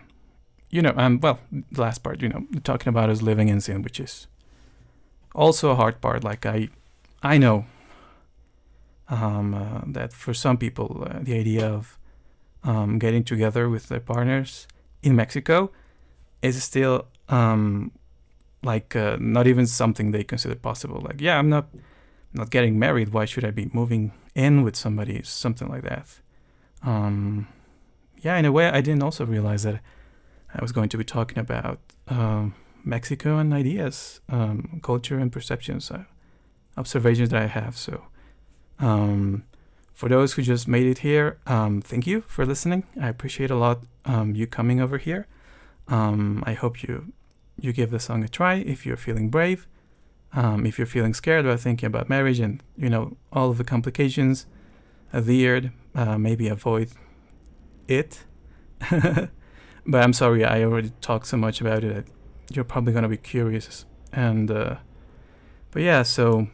you 0.71 0.83
know, 0.83 0.95
um, 0.97 1.21
well, 1.21 1.41
the 1.51 1.81
last 1.81 2.03
part, 2.03 2.21
you 2.21 2.29
know, 2.29 2.47
talking 2.63 2.89
about 2.89 3.11
is 3.11 3.23
living 3.23 3.49
in 3.49 3.61
sin, 3.61 3.83
which 3.83 3.99
is 3.99 4.27
also 5.35 5.71
a 5.71 5.75
hard 5.75 6.01
part. 6.01 6.23
Like 6.25 6.47
I, 6.47 6.69
I 7.23 7.39
know 7.39 7.65
um, 9.09 9.55
uh, 9.55 9.81
that 9.87 10.13
for 10.13 10.35
some 10.35 10.57
people, 10.57 11.07
uh, 11.11 11.19
the 11.21 11.39
idea 11.39 11.67
of 11.67 11.99
um, 12.63 12.99
getting 12.99 13.25
together 13.25 13.69
with 13.69 13.89
their 13.89 14.01
partners 14.01 14.67
in 15.03 15.17
Mexico 15.17 15.71
is 16.43 16.63
still 16.63 17.07
um, 17.29 17.93
like 18.63 18.95
uh, 18.95 19.17
not 19.21 19.47
even 19.47 19.67
something 19.67 20.11
they 20.11 20.25
consider 20.25 20.55
possible. 20.55 21.01
Like, 21.01 21.21
yeah, 21.21 21.39
I'm 21.39 21.49
not 21.49 21.69
not 22.33 22.51
getting 22.51 22.79
married. 22.79 23.13
Why 23.13 23.25
should 23.25 23.45
I 23.45 23.51
be 23.51 23.71
moving 23.73 24.13
in 24.35 24.63
with 24.63 24.77
somebody? 24.77 25.23
Something 25.23 25.69
like 25.69 25.83
that. 25.83 26.21
Um, 26.83 27.49
yeah, 28.19 28.37
in 28.37 28.45
a 28.45 28.53
way, 28.53 28.69
I 28.69 28.81
didn't 28.81 29.03
also 29.03 29.25
realize 29.25 29.63
that 29.65 29.81
I 30.55 30.61
was 30.61 30.73
going 30.73 30.89
to 30.91 30.99
be 30.99 31.05
talking 31.05 31.39
about 31.39 31.81
um, 32.09 32.55
Mexico 32.85 33.39
and 33.39 33.53
ideas, 33.53 34.21
um, 34.29 34.81
culture 34.83 35.19
and 35.19 35.33
perceptions, 35.33 35.91
uh, 35.91 36.05
observations 36.77 37.31
that 37.31 37.43
I 37.43 37.47
have. 37.47 37.77
So, 37.77 38.05
um, 38.79 39.45
for 39.93 40.09
those 40.09 40.35
who 40.35 40.43
just 40.43 40.69
made 40.69 40.87
it 40.87 40.99
here, 40.99 41.39
um, 41.47 41.83
thank 41.83 42.07
you 42.07 42.23
for 42.23 42.47
listening. 42.47 42.85
I 43.01 43.09
appreciate 43.09 43.51
a 43.51 43.57
lot 43.57 43.81
um, 44.05 44.35
you 44.35 44.47
coming 44.47 44.81
over 44.81 44.99
here. 44.99 45.27
I 45.93 46.53
hope 46.53 46.85
you 46.85 47.13
you 47.61 47.73
give 47.73 47.91
the 47.91 48.01
song 48.01 48.25
a 48.25 48.29
try 48.29 48.55
if 48.55 48.87
you're 48.87 48.97
feeling 48.97 49.29
brave. 49.29 49.67
Um, 50.33 50.65
if 50.65 50.79
you're 50.79 50.87
feeling 50.87 51.13
scared 51.15 51.45
about 51.45 51.61
thinking 51.61 51.87
about 51.87 52.09
marriage 52.09 52.39
and 52.39 52.63
you 52.77 52.89
know 52.89 53.17
all 53.33 53.51
of 53.51 53.59
the 53.59 53.65
complications, 53.65 54.47
a 55.13 55.21
veered, 55.21 55.73
uh, 55.95 56.19
maybe 56.19 56.49
avoid 56.49 56.91
it. 57.89 58.25
but 58.91 60.03
I'm 60.05 60.13
sorry, 60.13 60.45
I 60.45 60.63
already 60.63 60.93
talked 61.01 61.27
so 61.27 61.37
much 61.37 61.61
about 61.61 61.83
it. 61.83 62.07
You're 62.53 62.65
probably 62.65 62.93
gonna 62.93 63.09
be 63.09 63.17
curious, 63.17 63.85
and 64.13 64.51
uh, 64.51 64.77
but 65.71 65.83
yeah, 65.83 66.03
so 66.03 66.49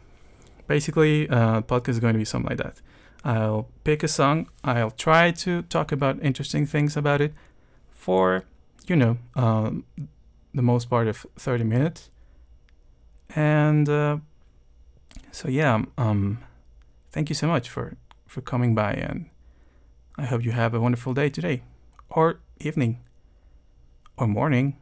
basically, 0.67 1.29
uh, 1.29 1.61
podcast 1.61 1.89
is 1.89 1.99
going 1.99 2.13
to 2.13 2.19
be 2.19 2.25
something 2.25 2.49
like 2.49 2.59
that. 2.59 2.81
I'll 3.23 3.69
pick 3.83 4.03
a 4.03 4.07
song. 4.07 4.49
I'll 4.63 4.91
try 4.91 5.31
to 5.31 5.63
talk 5.63 5.91
about 5.91 6.21
interesting 6.21 6.65
things 6.65 6.95
about 6.95 7.21
it 7.21 7.33
for 7.89 8.45
you 8.87 8.95
know 8.95 9.17
um, 9.35 9.85
the 10.57 10.63
most 10.63 10.89
part 10.89 11.07
of 11.07 11.25
30 11.37 11.63
minutes. 11.63 12.09
And 13.35 13.87
uh, 13.87 14.17
so 15.31 15.47
yeah, 15.47 15.83
um, 15.97 16.39
thank 17.11 17.29
you 17.29 17.35
so 17.35 17.47
much 17.47 17.69
for 17.69 17.95
for 18.25 18.41
coming 18.41 18.75
by, 18.75 18.91
and 18.91 19.29
I 20.17 20.25
hope 20.25 20.43
you 20.43 20.51
have 20.51 20.73
a 20.73 20.81
wonderful 20.81 21.13
day 21.13 21.29
today, 21.29 21.63
or 22.09 22.39
evening, 22.59 22.99
or 24.17 24.27
morning, 24.27 24.75